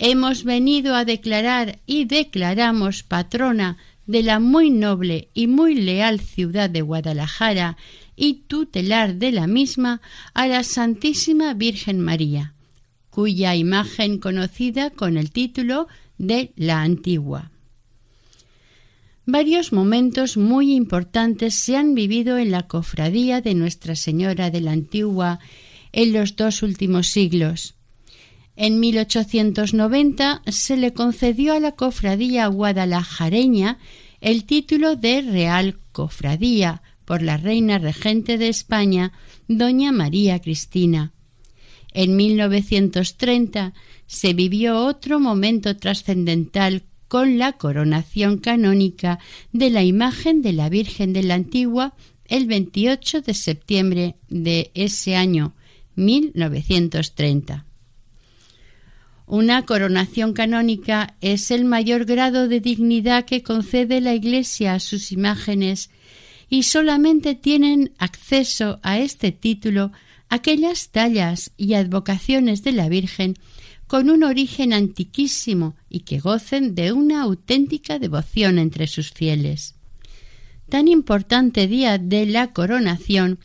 Hemos 0.00 0.42
venido 0.42 0.96
a 0.96 1.04
declarar 1.04 1.78
y 1.86 2.06
declaramos 2.06 3.04
patrona 3.04 3.76
de 4.06 4.24
la 4.24 4.40
muy 4.40 4.70
noble 4.70 5.28
y 5.34 5.46
muy 5.46 5.76
leal 5.76 6.18
ciudad 6.18 6.68
de 6.68 6.82
Guadalajara 6.82 7.76
y 8.16 8.44
tutelar 8.46 9.16
de 9.16 9.32
la 9.32 9.46
misma 9.46 10.00
a 10.34 10.46
la 10.46 10.62
Santísima 10.62 11.54
Virgen 11.54 12.00
María, 12.00 12.54
cuya 13.10 13.54
imagen 13.54 14.18
conocida 14.18 14.90
con 14.90 15.16
el 15.16 15.30
título 15.30 15.88
de 16.18 16.52
la 16.56 16.82
Antigua. 16.82 17.50
Varios 19.26 19.72
momentos 19.72 20.36
muy 20.36 20.74
importantes 20.74 21.54
se 21.54 21.76
han 21.76 21.94
vivido 21.94 22.36
en 22.36 22.50
la 22.50 22.66
cofradía 22.66 23.40
de 23.40 23.54
Nuestra 23.54 23.96
Señora 23.96 24.50
de 24.50 24.60
la 24.60 24.72
Antigua 24.72 25.38
en 25.92 26.12
los 26.12 26.36
dos 26.36 26.62
últimos 26.62 27.06
siglos. 27.06 27.74
En 28.56 28.80
1890 28.80 30.42
se 30.46 30.76
le 30.76 30.92
concedió 30.92 31.54
a 31.54 31.60
la 31.60 31.72
cofradía 31.72 32.46
guadalajareña 32.48 33.78
el 34.20 34.44
título 34.44 34.94
de 34.94 35.22
Real 35.22 35.78
Cofradía, 35.92 36.82
por 37.04 37.22
la 37.22 37.36
reina 37.36 37.78
regente 37.78 38.38
de 38.38 38.48
España, 38.48 39.12
doña 39.48 39.92
María 39.92 40.40
Cristina. 40.40 41.12
En 41.92 42.16
1930 42.16 43.72
se 44.06 44.34
vivió 44.34 44.84
otro 44.84 45.20
momento 45.20 45.76
trascendental 45.76 46.84
con 47.08 47.38
la 47.38 47.52
coronación 47.52 48.38
canónica 48.38 49.20
de 49.52 49.70
la 49.70 49.84
imagen 49.84 50.42
de 50.42 50.52
la 50.52 50.68
Virgen 50.68 51.12
de 51.12 51.22
la 51.22 51.34
Antigua 51.34 51.94
el 52.26 52.46
28 52.46 53.20
de 53.20 53.34
septiembre 53.34 54.16
de 54.28 54.70
ese 54.74 55.14
año 55.14 55.54
1930. 55.94 57.66
Una 59.26 59.64
coronación 59.64 60.32
canónica 60.32 61.14
es 61.20 61.50
el 61.50 61.64
mayor 61.64 62.04
grado 62.04 62.48
de 62.48 62.60
dignidad 62.60 63.24
que 63.24 63.42
concede 63.42 64.00
la 64.00 64.14
Iglesia 64.14 64.74
a 64.74 64.80
sus 64.80 65.12
imágenes 65.12 65.90
y 66.48 66.64
solamente 66.64 67.34
tienen 67.34 67.92
acceso 67.98 68.80
a 68.82 68.98
este 68.98 69.32
título 69.32 69.92
aquellas 70.28 70.88
tallas 70.90 71.52
y 71.56 71.74
advocaciones 71.74 72.62
de 72.62 72.72
la 72.72 72.88
Virgen 72.88 73.34
con 73.86 74.10
un 74.10 74.24
origen 74.24 74.72
antiquísimo 74.72 75.76
y 75.88 76.00
que 76.00 76.18
gocen 76.18 76.74
de 76.74 76.92
una 76.92 77.22
auténtica 77.22 77.98
devoción 77.98 78.58
entre 78.58 78.86
sus 78.86 79.12
fieles. 79.12 79.74
Tan 80.68 80.88
importante 80.88 81.66
día 81.66 81.98
de 81.98 82.26
la 82.26 82.52
coronación 82.52 83.38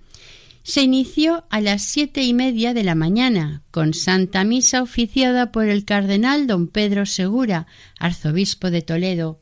se 0.63 0.83
inició 0.83 1.45
a 1.49 1.61
las 1.61 1.83
siete 1.83 2.23
y 2.23 2.33
media 2.33 2.73
de 2.73 2.83
la 2.83 2.95
mañana, 2.95 3.63
con 3.71 3.93
Santa 3.93 4.43
Misa 4.43 4.81
oficiada 4.81 5.51
por 5.51 5.67
el 5.67 5.83
cardenal 5.83 6.47
don 6.47 6.67
Pedro 6.67 7.05
Segura, 7.05 7.67
arzobispo 7.99 8.69
de 8.69 8.81
Toledo, 8.81 9.39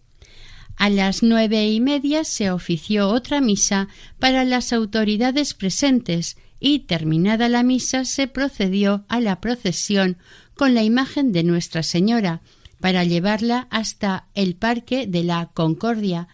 a 0.77 0.89
las 0.89 1.23
nueve 1.23 1.67
y 1.67 1.79
media 1.79 2.23
se 2.23 2.51
ofició 2.51 3.09
otra 3.09 3.41
misa 3.41 3.87
para 4.19 4.45
las 4.45 4.71
autoridades 4.71 5.55
presentes 5.55 6.37
y 6.59 6.79
terminada 6.79 7.49
la 7.49 7.63
misa 7.63 8.05
se 8.05 8.27
procedió 8.27 9.03
a 9.09 9.19
la 9.19 9.41
procesión 9.41 10.17
con 10.55 10.73
la 10.73 10.83
imagen 10.83 11.31
de 11.31 11.43
Nuestra 11.43 11.83
Señora 11.83 12.41
para 12.79 13.03
llevarla 13.03 13.67
hasta 13.71 14.27
el 14.35 14.55
Parque 14.55 15.07
de 15.07 15.23
la 15.23 15.49
Concordia, 15.53 16.27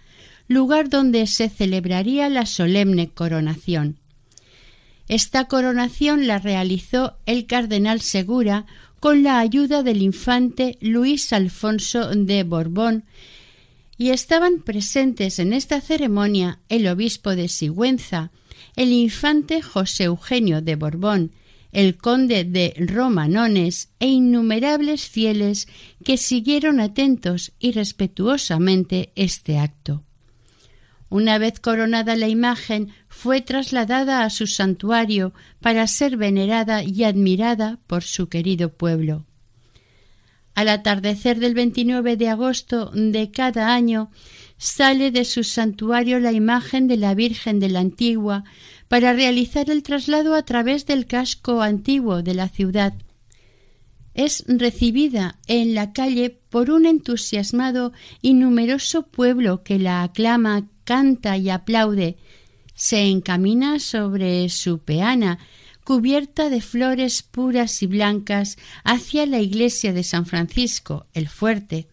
lugar 0.47 0.89
donde 0.89 1.25
se 1.27 1.49
celebraría 1.49 2.27
la 2.29 2.45
solemne 2.45 3.09
coronación. 3.09 3.99
Esta 5.07 5.45
coronación 5.45 6.27
la 6.27 6.39
realizó 6.39 7.17
el 7.25 7.45
cardenal 7.45 8.01
Segura 8.01 8.65
con 8.99 9.23
la 9.23 9.39
ayuda 9.39 9.83
del 9.83 10.01
infante 10.01 10.77
Luis 10.81 11.33
Alfonso 11.33 12.09
de 12.09 12.43
Borbón 12.43 13.05
y 13.97 14.09
estaban 14.09 14.61
presentes 14.61 15.39
en 15.39 15.53
esta 15.53 15.81
ceremonia 15.81 16.59
el 16.69 16.87
obispo 16.87 17.35
de 17.35 17.47
Sigüenza, 17.47 18.31
el 18.75 18.91
infante 18.91 19.61
José 19.61 20.05
Eugenio 20.05 20.61
de 20.61 20.75
Borbón, 20.75 21.31
el 21.71 21.97
conde 21.97 22.43
de 22.43 22.73
Romanones 22.77 23.89
e 23.99 24.07
innumerables 24.07 25.07
fieles 25.09 25.67
que 26.03 26.17
siguieron 26.17 26.79
atentos 26.79 27.51
y 27.59 27.71
respetuosamente 27.71 29.11
este 29.15 29.57
acto. 29.57 30.03
Una 31.09 31.37
vez 31.37 31.59
coronada 31.59 32.15
la 32.15 32.27
imagen, 32.27 32.91
fue 33.07 33.41
trasladada 33.41 34.23
a 34.23 34.29
su 34.31 34.47
santuario 34.47 35.33
para 35.61 35.85
ser 35.87 36.17
venerada 36.17 36.83
y 36.83 37.03
admirada 37.03 37.79
por 37.85 38.03
su 38.03 38.29
querido 38.29 38.73
pueblo. 38.73 39.25
Al 40.55 40.69
atardecer 40.69 41.39
del 41.39 41.55
29 41.55 42.15
de 42.15 42.29
agosto 42.29 42.91
de 42.93 43.31
cada 43.31 43.73
año 43.73 44.11
sale 44.57 45.11
de 45.11 45.25
su 45.25 45.43
santuario 45.43 46.19
la 46.19 46.31
imagen 46.31 46.87
de 46.87 46.97
la 46.97 47.15
Virgen 47.15 47.59
de 47.59 47.69
la 47.69 47.79
Antigua 47.79 48.43
para 48.87 49.13
realizar 49.13 49.69
el 49.69 49.81
traslado 49.81 50.35
a 50.35 50.43
través 50.43 50.85
del 50.85 51.07
casco 51.07 51.61
antiguo 51.61 52.21
de 52.21 52.35
la 52.35 52.49
ciudad. 52.49 52.93
es 54.13 54.43
recibida 54.47 55.39
en 55.47 55.73
la 55.73 55.91
calle 55.91 56.29
por 56.49 56.69
un 56.69 56.85
entusiasmado 56.85 57.93
y 58.21 58.35
numeroso 58.35 59.07
pueblo 59.07 59.63
que 59.63 59.79
la 59.79 60.03
aclama, 60.03 60.69
canta 60.83 61.35
y 61.37 61.49
aplaude. 61.49 62.17
Se 62.75 63.07
encamina 63.07 63.79
sobre 63.79 64.49
su 64.49 64.79
peana, 64.79 65.39
cubierta 65.83 66.49
de 66.49 66.61
flores 66.61 67.23
puras 67.23 67.83
y 67.83 67.87
blancas, 67.87 68.57
hacia 68.83 69.25
la 69.25 69.39
iglesia 69.39 69.93
de 69.93 70.03
San 70.03 70.25
Francisco, 70.25 71.07
el 71.13 71.27
fuerte. 71.27 71.87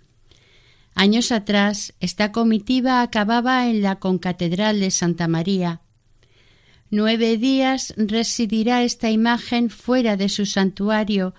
Años 0.95 1.33
atrás, 1.33 1.95
esta 2.01 2.33
comitiva 2.33 3.03
acababa 3.03 3.69
en 3.69 3.83
la 3.83 3.99
concatedral 3.99 4.81
de 4.81 4.91
Santa 4.91 5.29
María. 5.29 5.81
Nueve 6.91 7.37
días 7.37 7.95
residirá 7.97 8.83
esta 8.83 9.11
imagen 9.11 9.71
fuera 9.71 10.17
de 10.17 10.29
su 10.29 10.45
santuario 10.45 11.35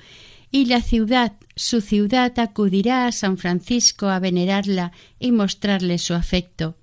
y 0.50 0.66
la 0.66 0.82
ciudad, 0.82 1.34
su 1.56 1.82
ciudad, 1.82 2.38
acudirá 2.40 3.06
a 3.06 3.12
San 3.12 3.38
Francisco 3.38 4.08
a 4.08 4.20
venerarla 4.20 4.92
y 5.20 5.32
mostrarle 5.32 5.98
su 5.98 6.14
afecto. 6.14 6.76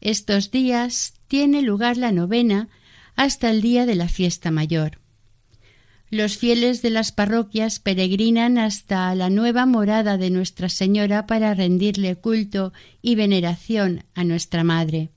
Estos 0.00 0.50
días 0.50 1.14
tiene 1.28 1.62
lugar 1.62 1.96
la 1.96 2.12
novena 2.12 2.68
hasta 3.16 3.50
el 3.50 3.62
día 3.62 3.86
de 3.86 3.94
la 3.94 4.08
fiesta 4.08 4.50
mayor. 4.50 4.98
Los 6.10 6.36
fieles 6.36 6.80
de 6.82 6.90
las 6.90 7.10
parroquias 7.12 7.80
peregrinan 7.80 8.58
hasta 8.58 9.14
la 9.14 9.30
nueva 9.30 9.66
morada 9.66 10.16
de 10.16 10.30
Nuestra 10.30 10.68
Señora 10.68 11.26
para 11.26 11.54
rendirle 11.54 12.14
culto 12.16 12.72
y 13.02 13.14
veneración 13.16 14.04
a 14.14 14.22
nuestra 14.22 14.62
Madre. 14.62 15.10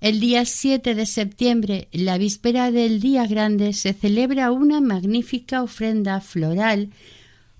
El 0.00 0.20
día 0.20 0.44
7 0.44 0.94
de 0.94 1.06
septiembre, 1.06 1.88
la 1.92 2.18
víspera 2.18 2.70
del 2.70 3.00
Día 3.00 3.26
Grande, 3.26 3.72
se 3.72 3.92
celebra 3.92 4.52
una 4.52 4.80
magnífica 4.80 5.62
ofrenda 5.62 6.20
floral 6.20 6.90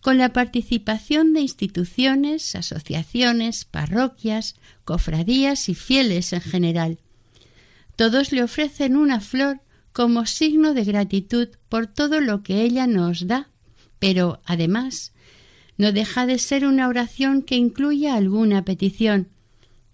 con 0.00 0.18
la 0.18 0.34
participación 0.34 1.32
de 1.32 1.40
instituciones, 1.40 2.54
asociaciones, 2.54 3.64
parroquias, 3.64 4.56
cofradías 4.84 5.70
y 5.70 5.74
fieles 5.74 6.34
en 6.34 6.42
general. 6.42 6.98
Todos 7.96 8.32
le 8.32 8.42
ofrecen 8.42 8.96
una 8.96 9.20
flor 9.20 9.60
como 9.92 10.26
signo 10.26 10.74
de 10.74 10.84
gratitud 10.84 11.48
por 11.68 11.86
todo 11.86 12.20
lo 12.20 12.42
que 12.42 12.62
ella 12.62 12.86
nos 12.86 13.26
da, 13.26 13.50
pero 13.98 14.40
además 14.44 15.12
no 15.76 15.92
deja 15.92 16.26
de 16.26 16.38
ser 16.38 16.66
una 16.66 16.88
oración 16.88 17.42
que 17.42 17.56
incluya 17.56 18.14
alguna 18.14 18.64
petición, 18.64 19.28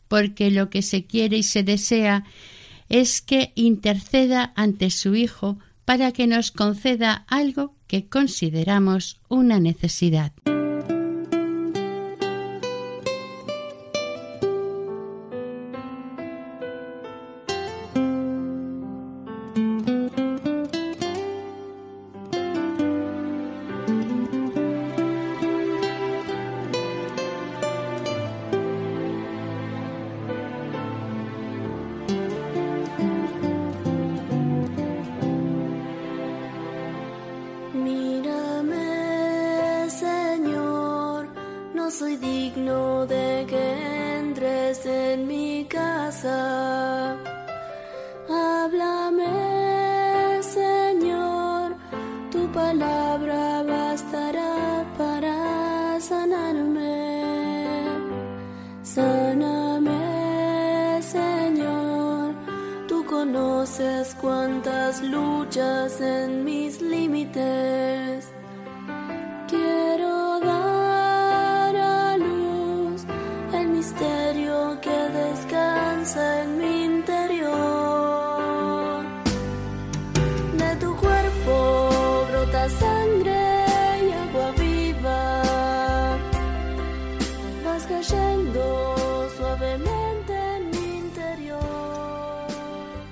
porque 0.08 0.50
lo 0.50 0.70
que 0.70 0.82
se 0.82 1.06
quiere 1.06 1.38
y 1.38 1.42
se 1.42 1.62
desea 1.62 2.24
es 2.88 3.20
que 3.22 3.52
interceda 3.54 4.52
ante 4.56 4.90
su 4.90 5.14
Hijo 5.14 5.58
para 5.84 6.12
que 6.12 6.26
nos 6.26 6.50
conceda 6.50 7.24
algo 7.28 7.74
que 7.86 8.08
consideramos 8.08 9.20
una 9.28 9.60
necesidad. 9.60 10.32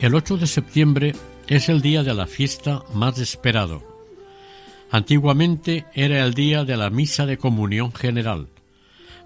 El 0.09 0.15
8 0.15 0.39
de 0.39 0.47
septiembre 0.47 1.15
es 1.49 1.69
el 1.69 1.83
día 1.83 2.03
de 2.03 2.15
la 2.15 2.27
fiesta 2.27 2.83
más 2.95 3.19
esperado. 3.19 3.85
Antiguamente 4.91 5.85
era 5.93 6.25
el 6.25 6.33
día 6.33 6.65
de 6.65 6.79
la 6.79 6.89
misa 6.89 7.27
de 7.27 7.37
comunión 7.37 7.93
general. 7.93 8.49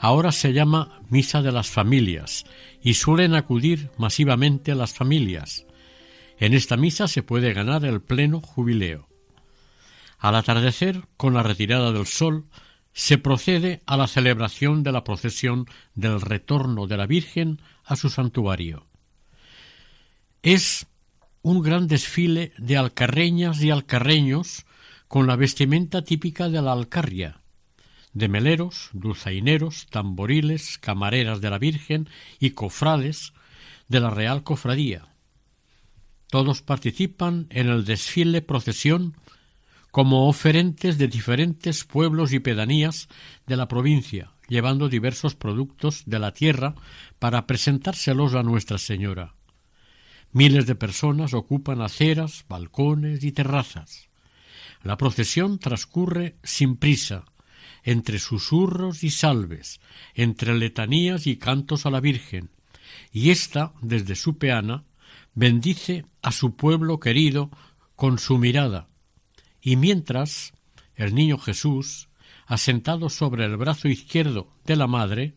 Ahora 0.00 0.32
se 0.32 0.52
llama 0.52 1.00
Misa 1.08 1.40
de 1.40 1.52
las 1.52 1.70
Familias 1.70 2.46
y 2.82 2.94
suelen 2.94 3.36
acudir 3.36 3.90
masivamente 3.96 4.74
las 4.74 4.92
familias. 4.92 5.66
En 6.40 6.52
esta 6.52 6.76
misa 6.76 7.06
se 7.06 7.22
puede 7.22 7.52
ganar 7.52 7.84
el 7.84 8.02
pleno 8.02 8.40
jubileo. 8.40 9.06
Al 10.18 10.34
atardecer, 10.34 11.02
con 11.16 11.32
la 11.32 11.44
retirada 11.44 11.92
del 11.92 12.06
sol, 12.06 12.46
se 12.92 13.18
procede 13.18 13.82
a 13.86 13.96
la 13.96 14.08
celebración 14.08 14.82
de 14.82 14.90
la 14.90 15.04
procesión 15.04 15.66
del 15.94 16.20
retorno 16.20 16.88
de 16.88 16.96
la 16.96 17.06
Virgen 17.06 17.60
a 17.84 17.94
su 17.94 18.10
santuario. 18.10 18.88
Es 20.42 20.86
un 21.42 21.62
gran 21.62 21.86
desfile 21.86 22.52
de 22.58 22.76
alcarreñas 22.76 23.62
y 23.62 23.70
alcarreños 23.70 24.66
con 25.06 25.28
la 25.28 25.36
vestimenta 25.36 26.02
típica 26.02 26.48
de 26.48 26.60
la 26.60 26.72
Alcarria, 26.72 27.42
de 28.12 28.26
meleros, 28.26 28.90
dulzaineros, 28.92 29.86
tamboriles, 29.88 30.78
camareras 30.78 31.40
de 31.40 31.50
la 31.50 31.58
Virgen 31.58 32.08
y 32.40 32.50
cofrades 32.50 33.34
de 33.86 34.00
la 34.00 34.10
Real 34.10 34.42
Cofradía. 34.42 35.06
Todos 36.28 36.60
participan 36.60 37.46
en 37.50 37.68
el 37.68 37.84
desfile 37.84 38.42
procesión 38.42 39.14
como 39.92 40.28
oferentes 40.28 40.98
de 40.98 41.06
diferentes 41.06 41.84
pueblos 41.84 42.32
y 42.32 42.40
pedanías 42.40 43.08
de 43.46 43.56
la 43.56 43.68
provincia, 43.68 44.32
llevando 44.48 44.88
diversos 44.88 45.36
productos 45.36 46.02
de 46.06 46.18
la 46.18 46.32
tierra 46.32 46.74
para 47.20 47.46
presentárselos 47.46 48.34
a 48.34 48.42
Nuestra 48.42 48.78
Señora. 48.78 49.34
Miles 50.32 50.66
de 50.66 50.74
personas 50.74 51.34
ocupan 51.34 51.82
aceras, 51.82 52.44
balcones 52.48 53.22
y 53.22 53.32
terrazas. 53.32 54.08
La 54.82 54.96
procesión 54.96 55.58
transcurre 55.58 56.36
sin 56.42 56.76
prisa, 56.76 57.24
entre 57.84 58.18
susurros 58.18 59.04
y 59.04 59.10
salves, 59.10 59.80
entre 60.14 60.54
letanías 60.54 61.26
y 61.26 61.36
cantos 61.36 61.84
a 61.84 61.90
la 61.90 62.00
Virgen, 62.00 62.50
y 63.12 63.30
ésta, 63.30 63.72
desde 63.82 64.14
su 64.14 64.38
peana, 64.38 64.84
bendice 65.34 66.06
a 66.22 66.32
su 66.32 66.56
pueblo 66.56 66.98
querido 66.98 67.50
con 67.96 68.18
su 68.18 68.38
mirada, 68.38 68.88
y 69.60 69.76
mientras 69.76 70.52
el 70.94 71.14
niño 71.14 71.38
Jesús, 71.38 72.08
asentado 72.46 73.08
sobre 73.08 73.44
el 73.44 73.56
brazo 73.56 73.88
izquierdo 73.88 74.52
de 74.64 74.76
la 74.76 74.86
madre, 74.86 75.36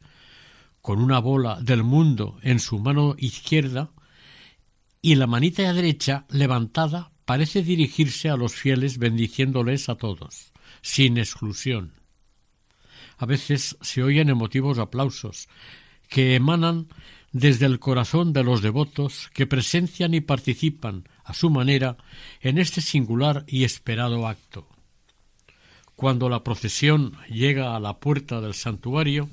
con 0.82 1.00
una 1.00 1.20
bola 1.20 1.60
del 1.62 1.84
mundo 1.84 2.38
en 2.42 2.60
su 2.60 2.80
mano 2.80 3.16
izquierda, 3.18 3.92
y 5.06 5.14
la 5.14 5.28
manita 5.28 5.72
derecha 5.72 6.26
levantada 6.30 7.12
parece 7.26 7.62
dirigirse 7.62 8.28
a 8.28 8.38
los 8.38 8.56
fieles 8.56 8.98
bendiciéndoles 8.98 9.88
a 9.88 9.98
todos, 9.98 10.52
sin 10.82 11.20
exclusión. 11.20 11.94
A 13.20 13.28
veces 13.28 13.78
se 13.82 14.02
oyen 14.02 14.30
emotivos 14.30 14.80
aplausos 14.80 15.48
que 16.10 16.34
emanan 16.34 16.88
desde 17.32 17.68
el 17.68 17.78
corazón 17.78 18.34
de 18.34 18.44
los 18.44 18.64
devotos 18.64 19.30
que 19.36 19.46
presencian 19.46 20.16
y 20.16 20.22
participan 20.22 21.08
a 21.24 21.36
su 21.36 21.52
manera 21.52 21.98
en 22.42 22.58
este 22.58 22.82
singular 22.82 23.44
y 23.48 23.64
esperado 23.64 24.28
acto. 24.28 24.68
Cuando 25.96 26.30
la 26.30 26.44
procesión 26.44 27.16
llega 27.30 27.76
a 27.76 27.80
la 27.80 28.00
puerta 28.00 28.42
del 28.42 28.56
santuario, 28.56 29.30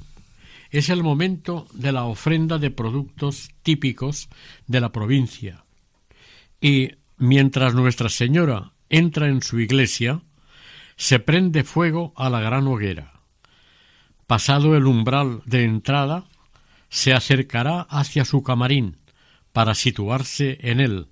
es 0.72 0.88
el 0.88 1.02
momento 1.02 1.66
de 1.74 1.92
la 1.92 2.04
ofrenda 2.04 2.58
de 2.58 2.70
productos 2.70 3.50
típicos 3.62 4.28
de 4.66 4.80
la 4.80 4.90
provincia. 4.90 5.61
Y 6.62 6.92
mientras 7.18 7.74
Nuestra 7.74 8.08
Señora 8.08 8.72
entra 8.88 9.26
en 9.28 9.42
su 9.42 9.58
iglesia, 9.58 10.22
se 10.96 11.18
prende 11.18 11.64
fuego 11.64 12.14
a 12.16 12.30
la 12.30 12.40
gran 12.40 12.68
hoguera. 12.68 13.20
Pasado 14.28 14.76
el 14.76 14.86
umbral 14.86 15.42
de 15.44 15.64
entrada, 15.64 16.28
se 16.88 17.12
acercará 17.14 17.80
hacia 17.80 18.24
su 18.24 18.44
camarín 18.44 18.98
para 19.52 19.74
situarse 19.74 20.58
en 20.60 20.78
él, 20.78 21.08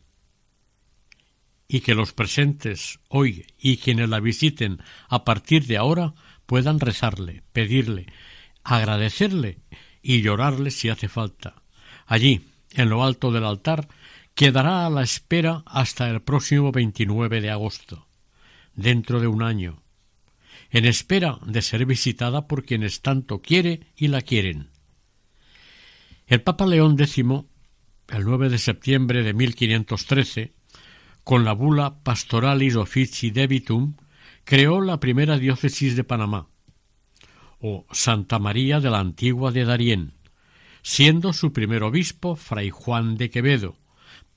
y 1.66 1.80
que 1.80 1.94
los 1.94 2.12
presentes 2.12 3.00
hoy 3.08 3.46
y 3.58 3.78
quienes 3.78 4.08
la 4.08 4.20
visiten 4.20 4.78
a 5.08 5.24
partir 5.24 5.66
de 5.66 5.78
ahora 5.78 6.14
puedan 6.46 6.78
rezarle, 6.78 7.42
pedirle, 7.52 8.06
agradecerle 8.62 9.58
y 10.00 10.22
llorarle 10.22 10.70
si 10.70 10.90
hace 10.90 11.08
falta. 11.08 11.62
Allí, 12.06 12.46
en 12.72 12.88
lo 12.88 13.02
alto 13.02 13.32
del 13.32 13.44
altar, 13.44 13.88
quedará 14.34 14.86
a 14.86 14.90
la 14.90 15.02
espera 15.02 15.62
hasta 15.66 16.08
el 16.08 16.22
próximo 16.22 16.72
29 16.72 17.40
de 17.40 17.50
agosto, 17.50 18.06
dentro 18.74 19.20
de 19.20 19.26
un 19.26 19.42
año, 19.42 19.82
en 20.70 20.84
espera 20.84 21.38
de 21.44 21.62
ser 21.62 21.86
visitada 21.86 22.46
por 22.46 22.64
quienes 22.64 23.02
tanto 23.02 23.40
quiere 23.40 23.80
y 23.96 24.08
la 24.08 24.22
quieren. 24.22 24.70
El 26.26 26.42
Papa 26.42 26.66
León 26.66 26.96
X, 26.98 27.16
el 27.18 28.24
9 28.24 28.48
de 28.48 28.58
septiembre 28.58 29.22
de 29.22 29.34
1513, 29.34 30.52
con 31.24 31.44
la 31.44 31.52
bula 31.52 32.02
Pastoralis 32.02 32.76
Officii 32.76 33.30
Debitum, 33.30 33.96
creó 34.44 34.80
la 34.80 35.00
primera 35.00 35.38
diócesis 35.38 35.96
de 35.96 36.04
Panamá, 36.04 36.48
o 37.60 37.86
Santa 37.92 38.38
María 38.38 38.80
de 38.80 38.90
la 38.90 39.00
Antigua 39.00 39.52
de 39.52 39.64
Darién, 39.64 40.14
siendo 40.82 41.32
su 41.32 41.52
primer 41.52 41.82
obispo 41.82 42.36
Fray 42.36 42.70
Juan 42.70 43.16
de 43.16 43.30
Quevedo, 43.30 43.76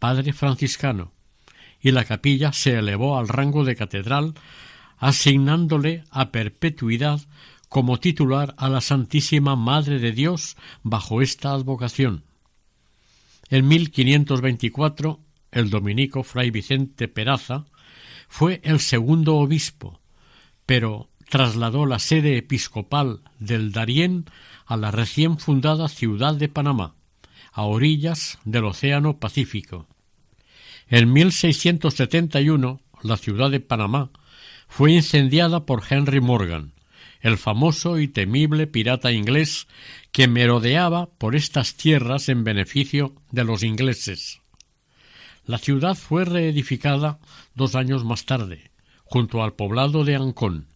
padre 0.03 0.33
franciscano, 0.33 1.13
y 1.79 1.91
la 1.91 2.03
capilla 2.03 2.51
se 2.51 2.77
elevó 2.77 3.17
al 3.17 3.29
rango 3.29 3.63
de 3.63 3.77
catedral, 3.77 4.33
asignándole 4.97 6.03
a 6.11 6.29
perpetuidad 6.29 7.21
como 7.69 8.01
titular 8.01 8.53
a 8.57 8.67
la 8.67 8.81
Santísima 8.81 9.55
Madre 9.55 9.99
de 9.99 10.11
Dios 10.11 10.57
bajo 10.81 11.21
esta 11.21 11.53
advocación. 11.53 12.25
En 13.47 13.65
1524, 13.69 15.21
el 15.51 15.69
dominico 15.69 16.23
fray 16.23 16.51
Vicente 16.51 17.07
Peraza 17.07 17.63
fue 18.27 18.59
el 18.65 18.81
segundo 18.81 19.37
obispo, 19.37 20.01
pero 20.65 21.07
trasladó 21.29 21.85
la 21.85 21.99
sede 21.99 22.35
episcopal 22.35 23.21
del 23.39 23.71
Darién 23.71 24.25
a 24.65 24.75
la 24.75 24.91
recién 24.91 25.37
fundada 25.37 25.87
ciudad 25.87 26.35
de 26.35 26.49
Panamá, 26.49 26.95
a 27.53 27.61
orillas 27.61 28.37
del 28.43 28.65
Océano 28.65 29.17
Pacífico. 29.21 29.87
En 30.95 31.11
1671 31.11 32.79
la 33.01 33.17
ciudad 33.17 33.49
de 33.49 33.59
Panamá 33.59 34.11
fue 34.67 34.91
incendiada 34.91 35.65
por 35.65 35.81
Henry 35.89 36.21
Morgan, 36.21 36.73
el 37.19 37.39
famoso 37.39 37.97
y 37.97 38.07
temible 38.07 38.67
pirata 38.67 39.11
inglés 39.11 39.67
que 40.11 40.27
merodeaba 40.27 41.07
por 41.17 41.35
estas 41.35 41.73
tierras 41.77 42.29
en 42.29 42.43
beneficio 42.43 43.15
de 43.31 43.43
los 43.43 43.63
ingleses. 43.63 44.39
La 45.47 45.57
ciudad 45.57 45.95
fue 45.95 46.25
reedificada 46.25 47.17
dos 47.55 47.73
años 47.73 48.05
más 48.05 48.27
tarde, 48.27 48.69
junto 49.03 49.43
al 49.43 49.53
poblado 49.53 50.03
de 50.03 50.15
Ancón. 50.15 50.67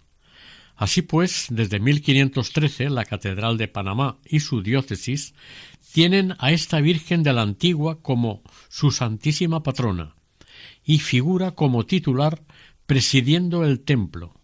Así 0.78 1.01
pues, 1.01 1.47
desde 1.49 1.80
1513 1.80 2.91
la 2.91 3.03
Catedral 3.03 3.57
de 3.57 3.67
Panamá 3.67 4.19
y 4.23 4.41
su 4.41 4.61
diócesis 4.61 5.34
tienen 5.91 6.36
a 6.38 6.51
esta 6.51 6.80
Virgen 6.82 7.23
de 7.23 7.34
la 7.34 7.41
Antigua 7.41 7.99
como 8.01 8.43
su 8.69 8.91
santísima 8.91 9.63
patrona 9.63 10.15
y 10.86 10.99
figura 10.99 11.51
como 11.51 11.88
titular 11.88 12.43
presidiendo 12.86 13.65
el 13.65 13.80
templo. 13.80 14.36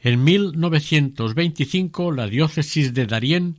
En 0.00 0.24
1925 0.24 2.10
la 2.10 2.26
diócesis 2.26 2.94
de 2.94 3.06
Darién 3.06 3.58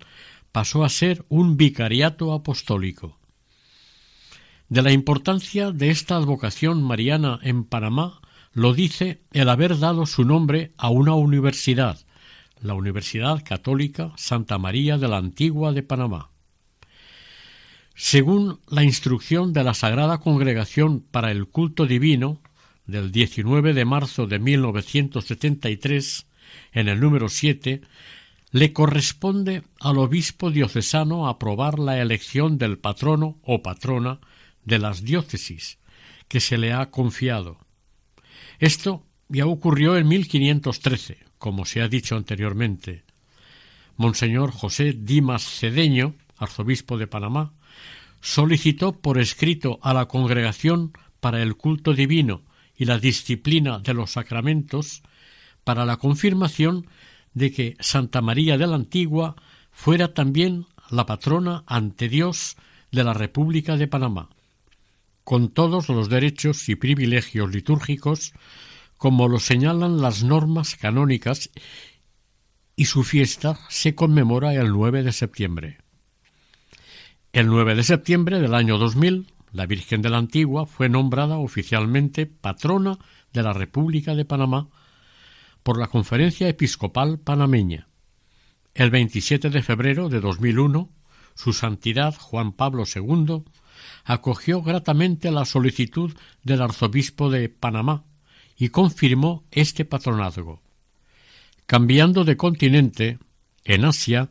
pasó 0.52 0.84
a 0.84 0.90
ser 0.90 1.26
un 1.30 1.58
vicariato 1.58 2.34
apostólico. 2.34 3.20
De 4.68 4.82
la 4.82 4.92
importancia 4.92 5.72
de 5.72 5.92
esta 5.92 6.16
advocación 6.16 6.82
mariana 6.82 7.40
en 7.44 7.66
Panamá 7.66 8.20
lo 8.56 8.74
dice 8.74 9.22
el 9.34 9.50
haber 9.50 9.78
dado 9.80 10.06
su 10.06 10.24
nombre 10.24 10.72
a 10.78 10.90
una 10.90 11.14
universidad, 11.14 12.00
la 12.62 12.74
Universidad 12.74 13.44
Católica 13.44 14.14
Santa 14.16 14.58
María 14.58 14.98
de 14.98 15.10
la 15.10 15.18
Antigua 15.18 15.74
de 15.74 15.84
Panamá. 15.84 16.32
Según 17.96 18.62
la 18.70 18.84
instrucción 18.84 19.52
de 19.52 19.66
la 19.66 19.74
Sagrada 19.74 20.20
Congregación 20.20 21.02
para 21.02 21.32
el 21.32 21.48
Culto 21.48 21.86
Divino 21.86 22.42
del 22.86 23.12
19 23.12 23.74
de 23.74 23.84
marzo 23.84 24.26
de 24.26 24.40
1973, 24.40 26.28
en 26.72 26.88
el 26.88 27.02
número 27.02 27.28
7, 27.28 27.82
le 28.52 28.72
corresponde 28.72 29.64
al 29.82 29.98
obispo 29.98 30.50
diocesano 30.50 31.28
aprobar 31.28 31.78
la 31.78 32.02
elección 32.02 32.58
del 32.58 32.78
patrono 32.78 33.38
o 33.44 33.62
patrona 33.62 34.22
de 34.64 34.80
las 34.80 35.04
diócesis 35.04 35.78
que 36.30 36.40
se 36.40 36.58
le 36.58 36.72
ha 36.72 36.90
confiado. 36.90 37.65
Esto 38.60 39.06
ya 39.30 39.46
ocurrió 39.46 39.98
en 39.98 40.08
1513, 40.08 41.20
como 41.38 41.66
se 41.66 41.82
ha 41.82 41.88
dicho 41.88 42.16
anteriormente. 42.16 43.04
Monseñor 43.98 44.52
José 44.52 44.94
Dimas 44.98 45.44
Cedeño, 45.44 46.16
arzobispo 46.38 46.98
de 46.98 47.08
Panamá, 47.08 47.54
solicitó 48.22 48.94
por 48.94 49.20
escrito 49.20 49.80
a 49.82 49.94
la 49.94 50.08
Congregación 50.08 50.94
para 51.20 51.42
el 51.42 51.56
culto 51.56 51.94
divino 51.94 52.44
y 52.76 52.86
la 52.86 53.00
disciplina 53.00 53.80
de 53.80 53.94
los 53.94 54.12
sacramentos 54.12 55.02
para 55.64 55.86
la 55.86 55.98
confirmación 55.98 56.88
de 57.34 57.52
que 57.52 57.78
Santa 57.80 58.22
María 58.22 58.58
de 58.58 58.68
la 58.68 58.76
Antigua 58.76 59.36
fuera 59.72 60.14
también 60.14 60.66
la 60.90 61.06
patrona 61.06 61.64
ante 61.68 62.10
Dios 62.10 62.58
de 62.92 63.04
la 63.04 63.14
República 63.14 63.78
de 63.78 63.88
Panamá, 63.88 64.30
con 65.26 65.50
todos 65.50 65.90
los 65.90 66.08
derechos 66.08 66.70
y 66.70 66.76
privilegios 66.76 67.52
litúrgicos 67.52 68.32
como 68.96 69.28
lo 69.28 69.40
señalan 69.40 70.00
las 70.00 70.24
normas 70.24 70.76
canónicas 70.76 71.50
y 72.76 72.86
su 72.86 73.04
fiesta 73.04 73.60
se 73.70 73.96
conmemora 73.96 74.54
el 74.54 74.70
9 74.70 75.04
de 75.04 75.12
septiembre. 75.12 75.80
El 77.34 77.48
9 77.48 77.76
de 77.76 77.84
septiembre 77.84 78.40
del 78.40 78.54
año 78.54 78.78
2000, 78.78 79.28
la 79.52 79.66
Virgen 79.66 80.02
de 80.02 80.10
la 80.10 80.18
Antigua 80.18 80.68
fue 80.68 80.90
nombrada 80.90 81.38
oficialmente 81.38 82.28
patrona 82.28 82.98
de 83.34 83.44
la 83.44 83.52
República 83.52 84.14
de 84.14 84.26
Panamá 84.26 84.70
por 85.64 85.80
la 85.80 85.88
Conferencia 85.88 86.48
Episcopal 86.48 87.20
Panameña. 87.20 87.88
El 88.76 88.92
27 88.92 89.50
de 89.50 89.64
febrero 89.64 90.08
de 90.08 90.20
2001, 90.20 90.90
su 91.34 91.52
Santidad 91.52 92.16
Juan 92.16 92.52
Pablo 92.52 92.84
II 92.94 93.44
acogió 94.06 94.62
gratamente 94.62 95.32
la 95.32 95.46
solicitud 95.46 96.16
del 96.44 96.62
arzobispo 96.62 97.30
de 97.30 97.50
Panamá 97.50 98.06
y 98.56 98.70
confirmó 98.70 99.44
este 99.52 99.84
patronazgo. 99.84 100.62
Cambiando 101.66 102.24
de 102.24 102.38
continente, 102.38 103.18
en 103.64 103.84
Asia, 103.84 104.30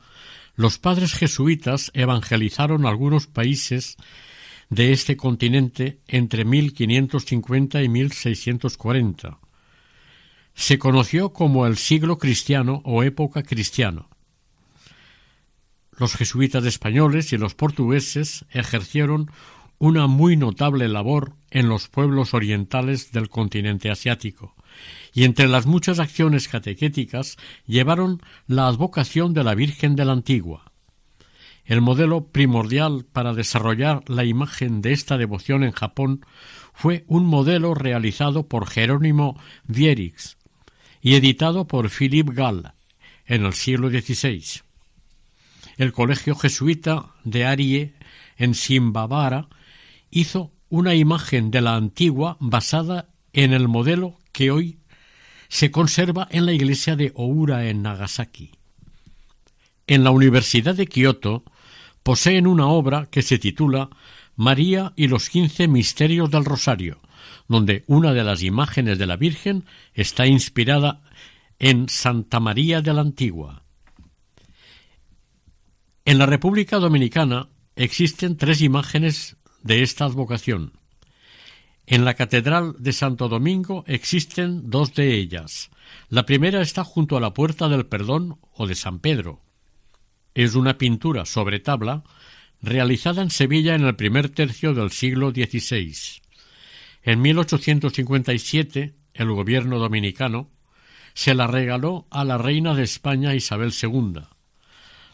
los 0.54 0.78
padres 0.78 1.12
jesuitas 1.12 1.90
evangelizaron 1.92 2.86
algunos 2.86 3.26
países 3.26 3.96
de 4.70 4.92
este 4.92 5.16
continente 5.16 5.98
entre 6.06 6.44
1550 6.44 7.82
y 7.82 7.88
1640. 7.88 9.38
Se 10.54 10.78
conoció 10.78 11.32
como 11.32 11.66
el 11.66 11.76
siglo 11.76 12.18
cristiano 12.18 12.80
o 12.84 13.02
época 13.02 13.42
cristiano. 13.42 14.08
Los 15.98 16.14
jesuitas 16.14 16.64
españoles 16.64 17.32
y 17.32 17.38
los 17.38 17.54
portugueses 17.54 18.44
ejercieron 18.50 19.30
una 19.84 20.06
muy 20.06 20.34
notable 20.34 20.88
labor 20.88 21.34
en 21.50 21.68
los 21.68 21.88
pueblos 21.88 22.32
orientales 22.32 23.12
del 23.12 23.28
continente 23.28 23.90
asiático, 23.90 24.54
y 25.12 25.24
entre 25.24 25.46
las 25.46 25.66
muchas 25.66 25.98
acciones 25.98 26.48
catequéticas 26.48 27.36
llevaron 27.66 28.22
la 28.46 28.66
advocación 28.66 29.34
de 29.34 29.44
la 29.44 29.54
Virgen 29.54 29.94
de 29.94 30.06
la 30.06 30.12
Antigua. 30.12 30.72
El 31.66 31.82
modelo 31.82 32.28
primordial 32.28 33.04
para 33.04 33.34
desarrollar 33.34 34.08
la 34.08 34.24
imagen 34.24 34.80
de 34.80 34.94
esta 34.94 35.18
devoción 35.18 35.62
en 35.62 35.72
Japón 35.72 36.24
fue 36.72 37.04
un 37.06 37.26
modelo 37.26 37.74
realizado 37.74 38.48
por 38.48 38.66
Jerónimo 38.66 39.38
Vierix 39.64 40.38
y 41.02 41.14
editado 41.14 41.66
por 41.66 41.90
Philip 41.90 42.30
Gall 42.30 42.72
en 43.26 43.44
el 43.44 43.52
siglo 43.52 43.90
XVI. 43.90 44.62
El 45.76 45.92
colegio 45.92 46.34
jesuita 46.36 47.10
de 47.24 47.44
Arie 47.44 47.92
en 48.38 48.54
Simbabara 48.54 49.48
hizo 50.14 50.52
una 50.68 50.94
imagen 50.94 51.50
de 51.50 51.60
la 51.60 51.74
antigua 51.74 52.36
basada 52.40 53.08
en 53.32 53.52
el 53.52 53.68
modelo 53.68 54.16
que 54.32 54.50
hoy 54.50 54.78
se 55.48 55.70
conserva 55.70 56.28
en 56.30 56.46
la 56.46 56.52
iglesia 56.52 56.96
de 56.96 57.12
Oura 57.16 57.68
en 57.68 57.82
Nagasaki. 57.82 58.52
En 59.86 60.04
la 60.04 60.12
Universidad 60.12 60.76
de 60.76 60.86
Kioto 60.86 61.44
poseen 62.02 62.46
una 62.46 62.68
obra 62.68 63.06
que 63.10 63.22
se 63.22 63.38
titula 63.38 63.90
María 64.36 64.92
y 64.96 65.08
los 65.08 65.28
quince 65.28 65.68
misterios 65.68 66.30
del 66.30 66.44
Rosario, 66.44 67.00
donde 67.48 67.84
una 67.88 68.12
de 68.12 68.24
las 68.24 68.42
imágenes 68.42 68.98
de 68.98 69.06
la 69.06 69.16
Virgen 69.16 69.64
está 69.94 70.26
inspirada 70.26 71.02
en 71.58 71.88
Santa 71.88 72.38
María 72.40 72.82
de 72.82 72.94
la 72.94 73.00
Antigua. 73.00 73.64
En 76.04 76.18
la 76.18 76.26
República 76.26 76.78
Dominicana 76.78 77.48
existen 77.74 78.36
tres 78.36 78.60
imágenes 78.60 79.36
de 79.64 79.82
esta 79.82 80.04
advocación. 80.04 80.72
En 81.86 82.04
la 82.04 82.14
Catedral 82.14 82.76
de 82.78 82.92
Santo 82.92 83.28
Domingo 83.28 83.84
existen 83.86 84.70
dos 84.70 84.94
de 84.94 85.14
ellas. 85.14 85.70
La 86.08 86.24
primera 86.24 86.62
está 86.62 86.84
junto 86.84 87.16
a 87.16 87.20
la 87.20 87.34
Puerta 87.34 87.68
del 87.68 87.86
Perdón 87.86 88.38
o 88.52 88.66
de 88.66 88.74
San 88.74 89.00
Pedro. 89.00 89.42
Es 90.34 90.54
una 90.54 90.78
pintura 90.78 91.26
sobre 91.26 91.60
tabla 91.60 92.04
realizada 92.62 93.22
en 93.22 93.30
Sevilla 93.30 93.74
en 93.74 93.84
el 93.84 93.96
primer 93.96 94.28
tercio 94.28 94.72
del 94.72 94.90
siglo 94.90 95.30
XVI. 95.30 95.94
En 97.02 97.20
1857, 97.20 98.94
el 99.12 99.32
gobierno 99.32 99.78
dominicano 99.78 100.50
se 101.12 101.34
la 101.34 101.46
regaló 101.46 102.06
a 102.10 102.24
la 102.24 102.38
reina 102.38 102.74
de 102.74 102.82
España 102.82 103.34
Isabel 103.34 103.72
II. 103.80 104.22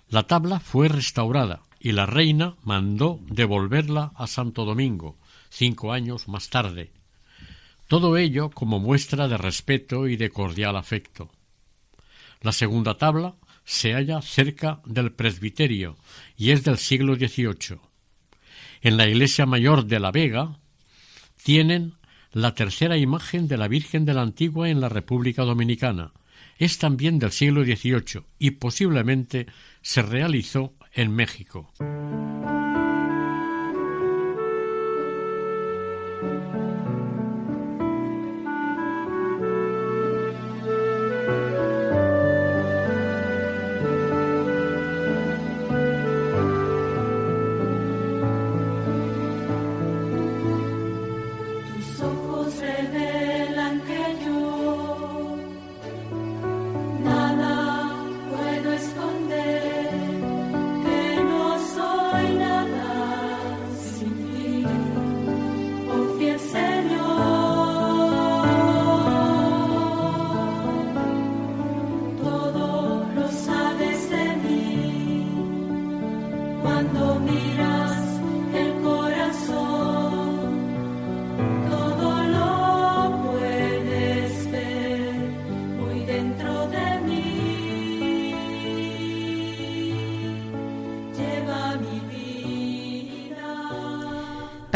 La 0.09 0.23
tabla 0.25 0.61
fue 0.61 0.89
restaurada 0.89 1.63
y 1.81 1.93
la 1.93 2.05
reina 2.05 2.57
mandó 2.63 3.21
devolverla 3.27 4.13
a 4.15 4.27
Santo 4.27 4.67
Domingo, 4.67 5.17
cinco 5.49 5.93
años 5.93 6.29
más 6.29 6.51
tarde. 6.51 6.93
Todo 7.89 8.19
ello 8.19 8.51
como 8.51 8.79
muestra 8.79 9.27
de 9.27 9.39
respeto 9.39 10.07
y 10.07 10.17
de 10.17 10.31
cordial 10.31 10.77
afecto. 10.77 11.31
La 12.43 12.53
segunda 12.53 12.97
tabla 12.99 13.35
se 13.65 13.95
halla 13.95 14.21
cerca 14.21 14.81
del 14.85 15.13
presbiterio 15.13 15.97
y 16.37 16.51
es 16.51 16.65
del 16.65 16.79
siglo 16.79 17.17
XVIII. 17.17 17.81
En 18.83 18.97
la 18.97 19.09
iglesia 19.09 19.47
mayor 19.47 19.87
de 19.87 20.01
La 20.01 20.11
Vega 20.11 20.59
tienen 21.43 21.95
la 22.33 22.55
tercera 22.55 22.97
imagen 22.97 23.49
de 23.49 23.57
la 23.57 23.69
Virgen 23.69 24.05
de 24.05 24.15
la 24.15 24.23
Antigua 24.23 24.69
en 24.69 24.81
la 24.81 24.89
República 24.89 25.43
Dominicana. 25.43 26.13
Es 26.59 26.79
también 26.79 27.19
del 27.19 27.33
siglo 27.33 27.65
XVIII 27.65 28.23
y 28.39 28.53
posiblemente 28.53 29.47
se 29.83 30.03
realizó 30.03 30.75
en 31.01 31.09
México. 31.09 31.67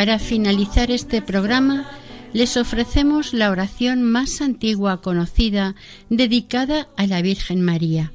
Para 0.05 0.19
finalizar 0.19 0.91
este 0.91 1.23
programa, 1.23 1.91
les 2.35 2.59
ofrecemos 2.59 3.33
la 3.33 3.51
oración 3.51 4.03
más 4.03 4.43
antigua 4.43 5.01
conocida 5.01 5.77
dedicada 6.11 6.89
a 6.99 7.07
la 7.07 7.23
Virgen 7.23 7.63
María. 7.63 8.13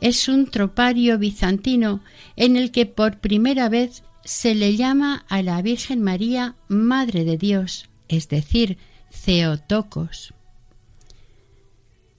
Es 0.00 0.28
un 0.28 0.48
tropario 0.48 1.18
bizantino 1.18 2.00
en 2.36 2.56
el 2.56 2.70
que 2.70 2.86
por 2.86 3.18
primera 3.18 3.68
vez 3.68 4.04
se 4.24 4.54
le 4.54 4.76
llama 4.76 5.24
a 5.28 5.42
la 5.42 5.60
Virgen 5.62 6.00
María 6.00 6.54
Madre 6.68 7.24
de 7.24 7.38
Dios, 7.38 7.88
es 8.06 8.28
decir, 8.28 8.78
Theotokos. 9.24 10.32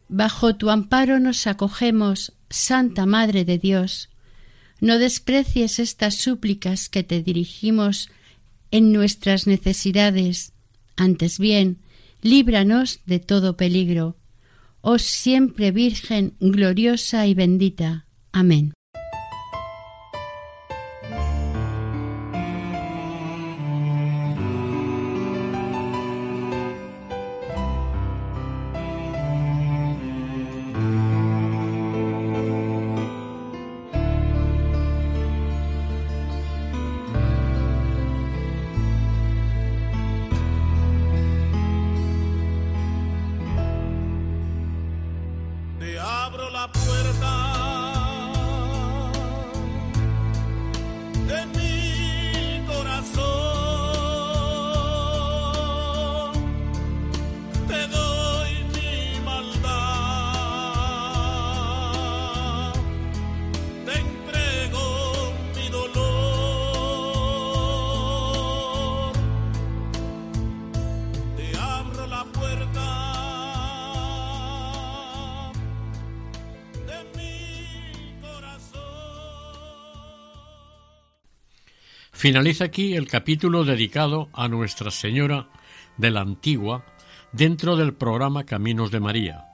Bajo 0.09 0.57
tu 0.57 0.69
amparo 0.69 1.21
nos 1.21 1.47
acogemos, 1.47 2.33
Santa 2.49 3.05
Madre 3.05 3.45
de 3.45 3.57
Dios. 3.57 4.09
No 4.81 4.99
desprecies 4.99 5.79
estas 5.79 6.15
súplicas 6.15 6.89
que 6.89 7.03
te 7.03 7.23
dirigimos 7.23 8.09
en 8.71 8.91
nuestras 8.91 9.47
necesidades. 9.47 10.53
Antes 10.95 11.39
bien, 11.39 11.79
líbranos 12.21 13.01
de 13.05 13.19
todo 13.19 13.57
peligro. 13.57 14.17
Oh 14.81 14.99
siempre 14.99 15.71
Virgen 15.71 16.35
gloriosa 16.39 17.27
y 17.27 17.33
bendita. 17.33 18.05
Amén. 18.31 18.73
Finaliza 82.25 82.63
aquí 82.63 82.95
el 82.95 83.07
capítulo 83.07 83.65
dedicado 83.65 84.29
a 84.33 84.47
Nuestra 84.47 84.89
Señora 84.89 85.47
de 85.97 86.09
la 86.09 86.21
Antigua 86.21 86.83
dentro 87.33 87.75
del 87.75 87.93
programa 87.93 88.45
Caminos 88.45 88.89
de 88.89 88.99
María. 88.99 89.45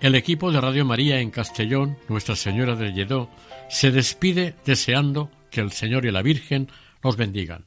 El 0.00 0.14
equipo 0.14 0.50
de 0.50 0.62
Radio 0.62 0.86
María 0.86 1.20
en 1.20 1.30
Castellón, 1.30 1.98
Nuestra 2.08 2.36
Señora 2.36 2.74
de 2.74 2.94
Lledó, 2.94 3.28
se 3.68 3.90
despide 3.90 4.54
deseando 4.64 5.30
que 5.50 5.60
el 5.60 5.72
Señor 5.72 6.06
y 6.06 6.10
la 6.10 6.22
Virgen 6.22 6.70
los 7.02 7.18
bendigan. 7.18 7.66